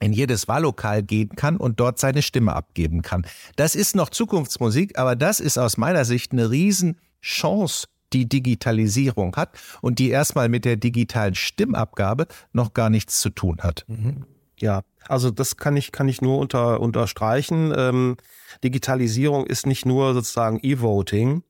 in 0.00 0.12
jedes 0.12 0.48
Wahllokal 0.48 1.02
gehen 1.02 1.30
kann 1.36 1.56
und 1.56 1.80
dort 1.80 1.98
seine 1.98 2.22
Stimme 2.22 2.54
abgeben 2.54 3.02
kann. 3.02 3.26
Das 3.56 3.74
ist 3.74 3.96
noch 3.96 4.10
Zukunftsmusik, 4.10 4.98
aber 4.98 5.16
das 5.16 5.40
ist 5.40 5.58
aus 5.58 5.76
meiner 5.76 6.04
Sicht 6.04 6.32
eine 6.32 6.50
Riesenchance, 6.50 7.86
die 8.12 8.28
Digitalisierung 8.28 9.34
hat 9.36 9.50
und 9.80 9.98
die 9.98 10.10
erstmal 10.10 10.48
mit 10.48 10.64
der 10.64 10.76
digitalen 10.76 11.34
Stimmabgabe 11.34 12.26
noch 12.52 12.74
gar 12.74 12.90
nichts 12.90 13.20
zu 13.20 13.30
tun 13.30 13.58
hat. 13.62 13.84
Mhm. 13.88 14.24
Ja, 14.58 14.82
also 15.08 15.30
das 15.30 15.56
kann 15.56 15.76
ich, 15.76 15.90
kann 15.90 16.08
ich 16.08 16.22
nur 16.22 16.38
unter, 16.38 16.80
unterstreichen. 16.80 17.72
Ähm, 17.76 18.16
Digitalisierung 18.62 19.46
ist 19.46 19.66
nicht 19.66 19.84
nur 19.84 20.14
sozusagen 20.14 20.60
E-Voting. 20.62 21.42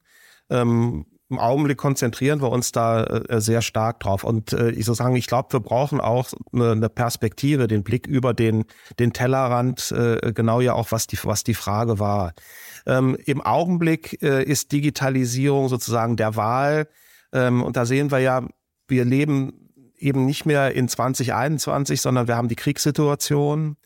Ähm, 0.49 1.07
im 1.35 1.41
Augenblick 1.41 1.79
konzentrieren 1.79 2.41
wir 2.41 2.51
uns 2.51 2.71
da 2.71 3.03
äh, 3.05 3.41
sehr 3.41 3.61
stark 3.61 4.01
drauf. 4.01 4.23
Und 4.23 4.53
äh, 4.53 4.71
ich 4.71 4.85
so 4.85 4.95
sagen, 4.95 5.17
ich 5.17 5.27
glaube, 5.27 5.53
wir 5.53 5.61
brauchen 5.61 6.01
auch 6.01 6.29
eine, 6.53 6.73
eine, 6.73 6.89
Perspektive, 6.89 7.67
den 7.67 7.83
Blick 7.83 8.07
über 8.07 8.35
den, 8.35 8.65
den 8.99 9.13
Tellerrand, 9.13 9.91
äh, 9.91 10.33
genau 10.33 10.61
ja 10.61 10.75
auch, 10.75 10.93
was 10.93 11.09
die, 11.09 11.19
was 11.25 11.43
die 11.43 11.55
Frage 11.55 11.99
war. 11.99 12.35
Ähm, 12.87 13.17
Im 13.25 13.41
Augenblick 13.41 14.23
äh, 14.23 14.45
ist 14.45 14.71
Digitalisierung 14.71 15.69
sozusagen 15.69 16.17
der 16.17 16.37
Wahl. 16.37 16.87
Ähm, 17.33 17.63
und 17.63 17.77
da 17.77 17.85
sehen 17.85 18.13
wir 18.13 18.21
ja, 18.21 18.47
wir 18.87 19.05
leben 19.05 19.71
eben 19.99 20.27
nicht 20.27 20.47
mehr 20.47 20.73
in 20.75 20.89
2021, 20.89 22.01
sondern 22.01 22.29
wir 22.29 22.37
haben 22.37 22.49
die 22.49 22.57
Kriegssituation. 22.57 23.77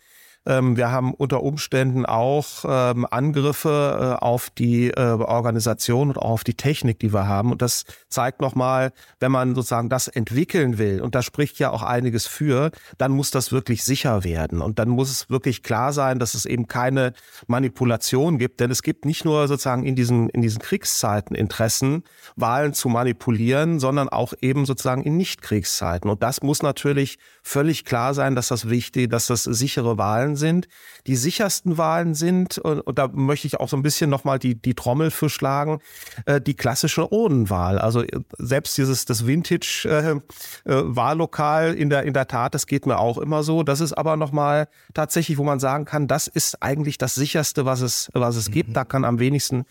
Ähm, 0.48 0.78
wir 0.78 0.90
haben 0.90 1.12
unter 1.12 1.42
Umständen 1.42 2.06
auch 2.06 2.64
ähm, 2.66 3.06
Angriffe 3.10 4.16
äh, 4.18 4.24
auf 4.24 4.48
die 4.48 4.88
äh, 4.88 5.00
Organisation 5.00 6.08
und 6.08 6.16
auch 6.16 6.30
auf 6.30 6.44
die 6.44 6.54
Technik, 6.54 6.98
die 7.00 7.12
wir 7.12 7.28
haben. 7.28 7.52
Und 7.52 7.60
das 7.60 7.84
zeigt 8.08 8.40
nochmal, 8.40 8.92
wenn 9.20 9.30
man 9.30 9.54
sozusagen 9.54 9.90
das 9.90 10.08
entwickeln 10.08 10.78
will, 10.78 11.02
und 11.02 11.14
da 11.14 11.22
spricht 11.22 11.58
ja 11.58 11.70
auch 11.70 11.82
einiges 11.82 12.26
für, 12.26 12.70
dann 12.96 13.12
muss 13.12 13.30
das 13.30 13.52
wirklich 13.52 13.84
sicher 13.84 14.24
werden. 14.24 14.62
Und 14.62 14.78
dann 14.78 14.88
muss 14.88 15.10
es 15.10 15.28
wirklich 15.28 15.62
klar 15.62 15.92
sein, 15.92 16.18
dass 16.18 16.32
es 16.32 16.46
eben 16.46 16.66
keine 16.66 17.12
Manipulation 17.46 18.38
gibt. 18.38 18.60
Denn 18.60 18.70
es 18.70 18.82
gibt 18.82 19.04
nicht 19.04 19.26
nur 19.26 19.48
sozusagen 19.48 19.84
in 19.84 19.96
diesen, 19.96 20.30
in 20.30 20.40
diesen 20.40 20.60
Kriegszeiten 20.60 21.36
Interessen, 21.36 22.04
Wahlen 22.36 22.72
zu 22.72 22.88
manipulieren, 22.88 23.80
sondern 23.80 24.08
auch 24.08 24.32
eben 24.40 24.64
sozusagen 24.64 25.02
in 25.02 25.18
Nichtkriegszeiten. 25.18 26.10
Und 26.10 26.22
das 26.22 26.40
muss 26.42 26.62
natürlich 26.62 27.18
völlig 27.42 27.84
klar 27.84 28.14
sein, 28.14 28.34
dass 28.34 28.48
das 28.48 28.70
wichtig, 28.70 29.10
dass 29.10 29.26
das 29.26 29.44
sichere 29.44 29.98
Wahlen 29.98 30.37
sind, 30.38 30.68
die 31.06 31.16
sichersten 31.16 31.76
Wahlen 31.76 32.14
sind, 32.14 32.56
und, 32.58 32.80
und 32.80 32.98
da 32.98 33.08
möchte 33.08 33.46
ich 33.46 33.60
auch 33.60 33.68
so 33.68 33.76
ein 33.76 33.82
bisschen 33.82 34.08
nochmal 34.08 34.38
die, 34.38 34.54
die 34.54 34.72
Trommel 34.74 35.10
für 35.10 35.28
schlagen, 35.28 35.80
äh, 36.24 36.40
die 36.40 36.54
klassische 36.54 37.12
Urnenwahl. 37.12 37.78
Also 37.78 38.02
äh, 38.02 38.20
selbst 38.38 38.78
dieses 38.78 39.04
das 39.04 39.26
Vintage-Wahllokal 39.26 41.64
äh, 41.64 41.72
äh, 41.72 41.80
in, 41.80 41.90
der, 41.90 42.04
in 42.04 42.14
der 42.14 42.26
Tat, 42.26 42.54
das 42.54 42.66
geht 42.66 42.86
mir 42.86 42.98
auch 42.98 43.18
immer 43.18 43.42
so. 43.42 43.62
Das 43.62 43.80
ist 43.80 43.92
aber 43.92 44.16
nochmal 44.16 44.68
tatsächlich, 44.94 45.38
wo 45.38 45.44
man 45.44 45.60
sagen 45.60 45.84
kann, 45.84 46.06
das 46.06 46.28
ist 46.28 46.62
eigentlich 46.62 46.98
das 46.98 47.14
sicherste, 47.14 47.64
was 47.64 47.80
es, 47.80 48.10
was 48.14 48.36
es 48.36 48.48
mhm. 48.48 48.52
gibt. 48.52 48.76
Da 48.76 48.84
kann 48.84 49.04
am 49.04 49.18
wenigsten 49.18 49.64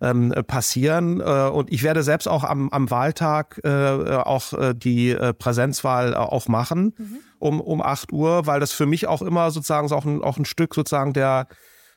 ähm, 0.00 0.34
passieren. 0.46 1.20
Äh, 1.20 1.24
und 1.24 1.72
ich 1.72 1.82
werde 1.82 2.02
selbst 2.02 2.28
auch 2.28 2.44
am, 2.44 2.70
am 2.70 2.90
Wahltag 2.90 3.60
äh, 3.64 3.68
auch 3.68 4.52
äh, 4.52 4.74
die 4.74 5.10
äh, 5.10 5.32
Präsenzwahl 5.32 6.12
äh, 6.12 6.16
auch 6.16 6.48
machen. 6.48 6.94
Mhm 6.98 7.18
um, 7.44 7.60
um 7.60 7.82
8 7.82 8.12
Uhr, 8.12 8.46
weil 8.46 8.58
das 8.58 8.72
für 8.72 8.86
mich 8.86 9.06
auch 9.06 9.20
immer 9.20 9.50
sozusagen 9.50 9.92
auch 9.92 10.06
ein, 10.06 10.22
auch 10.22 10.38
ein 10.38 10.46
Stück 10.46 10.74
sozusagen 10.74 11.12
der, 11.12 11.46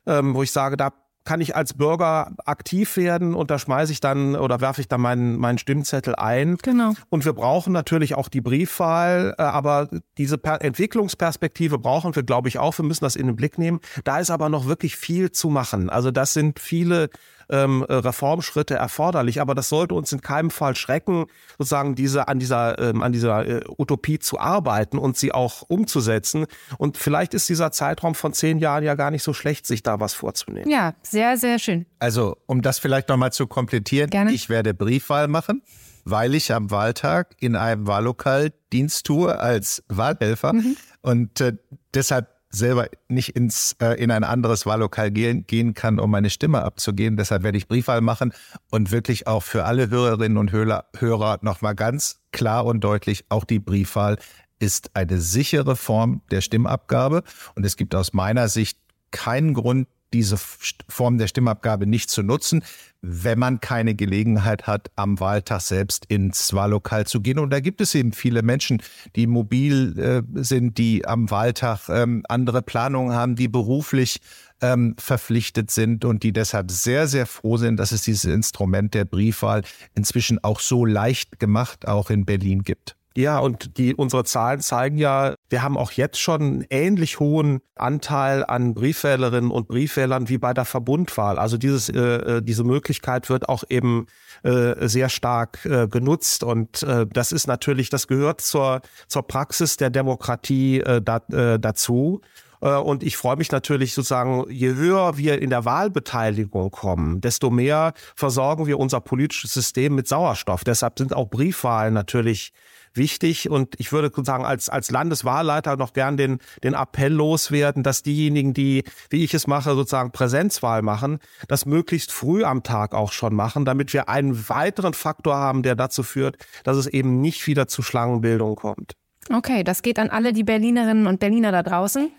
ähm, 0.06 0.36
wo 0.36 0.44
ich 0.44 0.52
sage, 0.52 0.76
da 0.76 0.92
kann 1.24 1.42
ich 1.42 1.56
als 1.58 1.74
Bürger 1.74 2.32
aktiv 2.46 2.96
werden 2.96 3.34
und 3.34 3.52
da 3.52 3.60
schmeiße 3.60 3.92
ich 3.92 4.00
dann 4.00 4.38
oder 4.38 4.62
werfe 4.62 4.80
ich 4.80 4.88
dann 4.88 5.02
meinen, 5.02 5.38
meinen 5.38 5.58
Stimmzettel 5.58 6.16
ein. 6.16 6.58
Genau. 6.64 6.94
Und 7.10 7.26
wir 7.26 7.34
brauchen 7.34 7.74
natürlich 7.74 8.16
auch 8.16 8.30
die 8.30 8.40
Briefwahl, 8.40 9.36
äh, 9.38 9.42
aber 9.42 9.90
diese 10.18 10.38
per 10.38 10.62
Entwicklungsperspektive 10.62 11.80
brauchen 11.80 12.16
wir, 12.16 12.24
glaube 12.24 12.48
ich, 12.48 12.60
auch. 12.60 12.78
Wir 12.78 12.86
müssen 12.86 13.04
das 13.04 13.18
in 13.18 13.28
den 13.28 13.36
Blick 13.36 13.58
nehmen. 13.58 13.80
Da 14.06 14.20
ist 14.20 14.30
aber 14.30 14.48
noch 14.48 14.68
wirklich 14.68 14.96
viel 14.96 15.32
zu 15.32 15.50
machen. 15.50 15.90
Also 15.90 16.12
das 16.12 16.34
sind 16.34 16.60
viele 16.60 17.10
ähm, 17.50 17.86
äh, 17.88 17.94
Reformschritte 17.94 18.76
erforderlich. 18.76 19.42
Aber 19.42 19.56
das 19.56 19.70
sollte 19.70 19.96
uns 19.96 20.12
in 20.12 20.22
keinem 20.22 20.52
Fall 20.52 20.76
schrecken, 20.76 21.26
sozusagen 21.58 21.96
diese 21.96 22.28
an 22.28 22.40
dieser 22.40 22.80
ähm, 22.80 23.02
an 23.02 23.12
dieser 23.12 23.46
äh, 23.46 23.64
Utopie 23.78 24.20
zu 24.20 24.40
arbeiten 24.40 24.98
und 24.98 25.18
sie 25.18 25.32
auch 25.32 25.64
umzusetzen. 25.68 26.46
Und 26.78 26.98
vielleicht 26.98 27.34
ist 27.34 27.50
dieser 27.50 27.72
Zeitraum 27.72 28.16
von 28.16 28.34
zehn 28.34 28.60
Jahren 28.60 28.84
ja 28.84 28.96
gar 28.96 29.12
nicht 29.12 29.24
so 29.24 29.34
schlecht, 29.34 29.66
sich 29.66 29.84
da 29.84 30.00
was 30.00 30.14
vorzunehmen. 30.14 30.70
Ja, 30.70 30.94
sehr, 31.04 31.38
sehr 31.38 31.60
schön. 31.60 31.86
Also, 32.00 32.38
um 32.46 32.62
das 32.62 32.80
vielleicht 32.80 33.10
nochmal 33.10 33.32
zu 33.32 33.48
komplettieren, 33.48 34.10
Gerne. 34.10 34.32
ich 34.32 34.50
werde 34.50 34.74
Briefwahl 34.74 35.28
machen, 35.28 35.62
weil 36.06 36.36
ich 36.36 36.54
am 36.54 36.72
Wahltag 36.72 37.36
in 37.40 37.56
einem 37.56 37.88
Wahllokal 37.88 38.52
Dienst 38.72 39.06
tue 39.06 39.40
als 39.40 39.84
Wahlhelfer 39.88 40.54
und 41.02 41.42
äh, 41.42 41.54
deshalb 41.94 42.37
selber 42.50 42.88
nicht 43.08 43.36
ins, 43.36 43.76
äh, 43.82 44.02
in 44.02 44.12
ein 44.12 44.24
anderes 44.24 44.66
Wahllokal 44.66 45.12
gehen, 45.12 45.46
gehen 45.48 45.74
kann, 45.74 46.00
um 46.00 46.12
meine 46.12 46.30
Stimme 46.30 46.64
abzugeben. 46.64 47.18
Deshalb 47.18 47.44
werde 47.44 47.58
ich 47.58 47.68
Briefwahl 47.68 48.02
machen 48.02 48.34
und 48.72 48.92
wirklich 48.92 49.28
auch 49.28 49.44
für 49.44 49.66
alle 49.66 49.90
Hörerinnen 49.90 50.38
und 50.38 50.52
Hörer, 50.52 50.86
Hörer 50.98 51.40
nochmal 51.42 51.76
ganz 51.76 52.20
klar 52.32 52.66
und 52.66 52.84
deutlich, 52.84 53.26
auch 53.30 53.44
die 53.44 53.60
Briefwahl 53.60 54.18
ist 54.60 54.92
eine 54.96 55.20
sichere 55.20 55.76
Form 55.76 56.22
der 56.32 56.42
Stimmabgabe 56.42 57.24
und 57.56 57.66
es 57.66 57.78
gibt 57.78 57.94
aus 57.94 58.14
meiner 58.14 58.48
Sicht 58.48 58.80
keinen 59.12 59.54
Grund, 59.54 59.88
diese 60.14 60.38
Form 60.38 61.18
der 61.18 61.28
Stimmabgabe 61.28 61.86
nicht 61.86 62.10
zu 62.10 62.24
nutzen, 62.24 62.64
wenn 63.02 63.40
man 63.40 63.62
keine 63.62 63.96
Gelegenheit 63.96 64.68
hat, 64.68 64.90
am 64.96 65.20
Wahltag 65.20 65.62
selbst 65.62 66.06
ins 66.08 66.54
Wahllokal 66.54 67.06
zu 67.06 67.22
gehen. 67.22 67.40
Und 67.40 67.52
da 67.52 67.60
gibt 67.60 67.80
es 67.80 67.94
eben 67.96 68.12
viele 68.12 68.42
Menschen, 68.42 68.82
die 69.16 69.28
mobil 69.28 69.98
äh, 69.98 70.42
sind, 70.42 70.78
die 70.78 71.06
am 71.06 71.30
Wahltag 71.30 71.90
ähm, 71.90 72.24
andere 72.28 72.62
Planungen 72.62 73.14
haben, 73.14 73.36
die 73.36 73.48
beruflich 73.48 74.20
ähm, 74.62 74.96
verpflichtet 74.98 75.72
sind 75.72 76.06
und 76.06 76.24
die 76.24 76.34
deshalb 76.34 76.72
sehr, 76.72 77.08
sehr 77.08 77.28
froh 77.28 77.58
sind, 77.58 77.78
dass 77.78 77.92
es 77.92 78.02
dieses 78.02 78.26
Instrument 78.26 78.94
der 78.94 79.06
Briefwahl 79.06 79.64
inzwischen 79.96 80.44
auch 80.44 80.60
so 80.60 80.86
leicht 80.86 81.40
gemacht 81.40 81.88
auch 81.88 82.10
in 82.10 82.26
Berlin 82.26 82.64
gibt. 82.64 82.97
Ja, 83.18 83.40
und 83.40 83.80
die, 83.80 83.96
unsere 83.96 84.26
Zahlen 84.26 84.60
zeigen 84.60 85.00
ja, 85.00 85.34
wir 85.50 85.64
haben 85.64 85.76
auch 85.76 85.92
jetzt 85.92 86.20
schon 86.20 86.42
einen 86.42 86.66
ähnlich 86.70 87.20
hohen 87.20 87.62
Anteil 87.74 88.46
an 88.46 88.76
Briefwählerinnen 88.76 89.50
und 89.50 89.68
Briefwählern 89.68 90.30
wie 90.30 90.38
bei 90.38 90.54
der 90.54 90.66
Verbundwahl. 90.66 91.40
Also 91.40 91.58
dieses, 91.58 91.90
äh, 91.90 92.44
diese 92.44 92.64
Möglichkeit 92.64 93.28
wird 93.32 93.50
auch 93.50 93.64
eben 93.70 94.06
äh, 94.44 94.88
sehr 94.88 95.10
stark 95.10 95.66
äh, 95.66 95.88
genutzt. 95.88 96.44
Und 96.44 96.84
äh, 96.84 97.08
das 97.12 97.32
ist 97.32 97.48
natürlich, 97.48 97.90
das 97.90 98.06
gehört 98.06 98.40
zur, 98.42 98.82
zur 99.08 99.24
Praxis 99.24 99.78
der 99.78 99.90
Demokratie 99.90 100.82
äh, 100.82 101.02
da, 101.02 101.18
äh, 101.32 101.58
dazu. 101.58 102.22
Äh, 102.62 102.76
Und 102.76 103.02
ich 103.02 103.18
freue 103.18 103.38
mich 103.38 103.52
natürlich 103.52 103.96
sozusagen, 103.96 104.46
je 104.52 104.76
höher 104.76 105.18
wir 105.18 105.42
in 105.42 105.50
der 105.50 105.66
Wahlbeteiligung 105.66 106.70
kommen, 106.70 107.20
desto 107.20 107.50
mehr 107.50 107.94
versorgen 108.16 108.68
wir 108.68 108.78
unser 108.78 109.02
politisches 109.02 109.56
System 109.56 109.96
mit 109.96 110.08
Sauerstoff. 110.08 110.64
Deshalb 110.64 111.00
sind 111.00 111.16
auch 111.16 111.32
Briefwahlen 111.32 111.96
natürlich 111.96 112.54
wichtig. 112.98 113.50
Und 113.50 113.76
ich 113.80 113.92
würde 113.92 114.08
sozusagen 114.08 114.46
als, 114.46 114.70
als 114.70 114.92
Landeswahlleiter 114.92 115.78
noch 115.78 115.94
gern 115.94 116.18
den, 116.18 116.40
den 116.64 116.74
Appell 116.74 117.14
loswerden, 117.14 117.84
dass 117.84 118.04
diejenigen, 118.04 118.54
die, 118.54 118.84
wie 119.10 119.24
ich 119.24 119.34
es 119.34 119.48
mache, 119.48 119.76
sozusagen 119.76 120.12
Präsenzwahl 120.12 120.82
machen, 120.82 121.20
das 121.48 121.66
möglichst 121.66 122.12
früh 122.12 122.44
am 122.44 122.64
Tag 122.64 122.94
auch 122.94 123.12
schon 123.12 123.34
machen, 123.34 123.66
damit 123.66 123.94
wir 123.94 124.10
einen 124.10 124.50
weiteren 124.50 124.94
Faktor 124.94 125.36
haben, 125.36 125.64
der 125.64 125.76
dazu 125.76 126.04
führt, 126.04 126.38
dass 126.64 126.78
es 126.78 126.88
eben 126.88 127.22
nicht 127.22 127.48
wieder 127.48 127.68
zu 127.68 127.82
Schlangenbildung 127.82 128.56
kommt. 128.56 128.94
Okay, 129.34 129.64
das 129.64 129.82
geht 129.82 130.00
an 130.00 130.10
alle 130.10 130.34
die 130.34 130.44
Berlinerinnen 130.44 131.08
und 131.08 131.20
Berliner 131.20 131.52
da 131.52 131.64
draußen. 131.64 132.12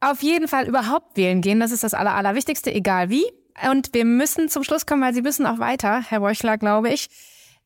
Auf 0.00 0.22
jeden 0.22 0.48
Fall 0.48 0.66
überhaupt 0.68 1.16
wählen 1.16 1.40
gehen, 1.40 1.60
das 1.60 1.72
ist 1.72 1.84
das 1.84 1.94
Aller, 1.94 2.14
Allerwichtigste, 2.14 2.72
egal 2.72 3.10
wie. 3.10 3.24
Und 3.70 3.94
wir 3.94 4.04
müssen 4.04 4.48
zum 4.48 4.64
Schluss 4.64 4.84
kommen, 4.84 5.02
weil 5.02 5.14
Sie 5.14 5.22
müssen 5.22 5.46
auch 5.46 5.58
weiter, 5.58 6.02
Herr 6.08 6.18
Reuchler, 6.18 6.58
glaube 6.58 6.90
ich. 6.90 7.08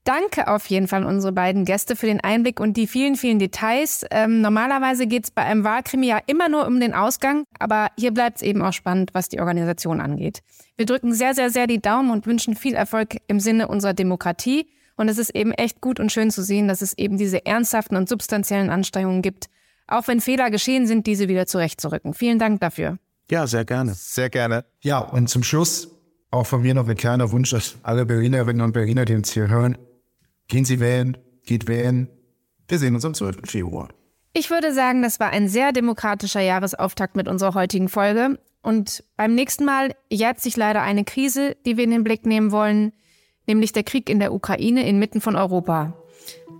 Danke 0.09 0.49
auf 0.49 0.64
jeden 0.71 0.88
Fall 0.88 1.03
an 1.03 1.07
unsere 1.07 1.35
beiden 1.35 1.66
Gäste 1.66 1.94
für 1.94 2.07
den 2.07 2.23
Einblick 2.23 2.61
und 2.61 2.79
die 2.79 2.87
vielen, 2.87 3.14
vielen 3.14 3.38
Details. 3.38 4.07
Ähm, 4.11 4.40
normalerweise 4.40 5.07
geht 5.07 5.25
es 5.25 5.31
bei 5.31 5.42
einem 5.42 5.64
Wahlkrimi 5.64 6.07
ja 6.07 6.18
immer 6.27 6.49
nur 6.49 6.66
um 6.66 6.81
den 6.81 6.94
Ausgang, 6.94 7.44
aber 7.59 7.88
hier 7.99 8.14
bleibt 8.14 8.37
es 8.38 8.42
eben 8.42 8.62
auch 8.62 8.73
spannend, 8.73 9.11
was 9.12 9.29
die 9.29 9.38
Organisation 9.38 10.01
angeht. 10.01 10.40
Wir 10.79 10.87
drücken 10.87 11.12
sehr, 11.12 11.35
sehr, 11.35 11.51
sehr 11.51 11.66
die 11.66 11.83
Daumen 11.83 12.11
und 12.11 12.27
wünschen 12.27 12.57
viel 12.57 12.73
Erfolg 12.73 13.18
im 13.27 13.38
Sinne 13.38 13.68
unserer 13.68 13.92
Demokratie. 13.92 14.71
Und 14.97 15.11
es 15.11 15.18
ist 15.18 15.35
eben 15.35 15.53
echt 15.53 15.83
gut 15.83 16.01
und 16.01 16.11
schön 16.11 16.31
zu 16.31 16.42
sehen, 16.42 16.68
dass 16.68 16.81
es 16.81 16.97
eben 16.97 17.18
diese 17.18 17.44
ernsthaften 17.44 17.94
und 17.94 18.09
substanziellen 18.09 18.71
Anstrengungen 18.71 19.21
gibt, 19.21 19.49
auch 19.88 20.09
wenn 20.09 20.23
Fehler 20.23 20.51
geschehen 20.51 20.87
sind, 20.87 21.07
diese 21.07 21.29
wieder 21.29 21.47
zurechtzurücken. 21.47 22.14
Vielen 22.14 22.38
Dank 22.38 22.62
dafür. 22.62 22.97
Ja, 23.31 23.47
sehr 23.47 23.66
gerne. 23.66 23.92
Sehr 23.94 24.31
gerne. 24.31 24.64
Ja, 24.81 25.01
und 25.01 25.29
zum 25.29 25.42
Schluss 25.42 25.94
auch 26.31 26.47
von 26.47 26.62
mir 26.62 26.73
noch 26.73 26.88
ein 26.88 26.97
kleiner 26.97 27.31
Wunsch, 27.31 27.51
dass 27.51 27.77
alle 27.83 28.07
Berlinerinnen 28.07 28.62
und 28.62 28.73
Berliner, 28.73 29.05
die 29.05 29.14
uns 29.14 29.33
hier 29.33 29.49
hören, 29.49 29.77
gehen 30.49 30.65
Sie 30.65 30.81
wählen, 30.81 31.17
geht 31.45 31.69
wählen. 31.69 32.09
Wir 32.67 32.79
sehen 32.79 32.95
uns 32.95 33.05
am 33.05 33.15
12. 33.15 33.43
Februar. 33.45 33.89
Ich 34.33 34.51
würde 34.51 34.73
sagen, 34.75 35.03
das 35.03 35.21
war 35.21 35.31
ein 35.31 35.49
sehr 35.49 35.73
demokratischer 35.73 36.41
Jahresauftakt 36.41 37.17
mit 37.17 37.29
unserer 37.29 37.55
heutigen 37.55 37.89
Folge. 37.89 38.39
Und 38.63 39.05
beim 39.17 39.35
nächsten 39.35 39.65
Mal 39.65 39.95
jährt 40.11 40.41
sich 40.41 40.57
leider 40.57 40.83
eine 40.83 41.05
Krise, 41.05 41.57
die 41.65 41.77
wir 41.77 41.85
in 41.85 41.91
den 41.91 42.05
Blick 42.05 42.27
nehmen 42.27 42.51
wollen, 42.51 42.93
nämlich 43.47 43.73
der 43.73 43.85
Krieg 43.85 44.11
in 44.11 44.21
der 44.21 44.33
Ukraine 44.33 44.87
inmitten 44.87 45.21
von 45.21 45.37
Europa. 45.37 45.95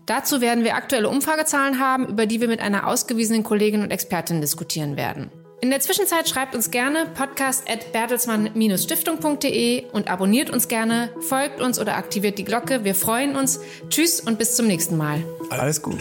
Dazu 0.07 0.41
werden 0.41 0.65
wir 0.65 0.75
aktuelle 0.75 1.11
Umfragezahlen 1.11 1.79
haben, 1.79 2.07
über 2.07 2.25
die 2.25 2.41
wir 2.41 2.49
mit 2.49 2.61
einer 2.61 2.87
ausgewiesenen 2.87 3.43
Kollegin 3.43 3.83
und 3.83 3.91
Expertin 3.91 4.41
diskutieren 4.41 4.97
werden. 4.97 5.31
In 5.61 5.71
der 5.71 5.81
Zwischenzeit 5.81 6.29
schreibt 6.29 6.55
uns 6.55 6.71
gerne 6.71 7.07
podcast.bertelsmann-stiftung.de 7.15 9.87
und 9.91 10.09
abonniert 10.09 10.51
uns 10.51 10.69
gerne, 10.69 11.11
folgt 11.21 11.61
uns 11.61 11.81
oder 11.81 11.97
aktiviert 11.97 12.39
die 12.39 12.45
Glocke. 12.45 12.85
Wir 12.85 12.95
freuen 12.95 13.35
uns. 13.35 13.59
Tschüss 13.91 14.21
und 14.21 14.39
bis 14.39 14.55
zum 14.55 14.69
nächsten 14.69 14.97
Mal. 14.97 15.25
Alles 15.51 15.83
gut. 15.83 15.99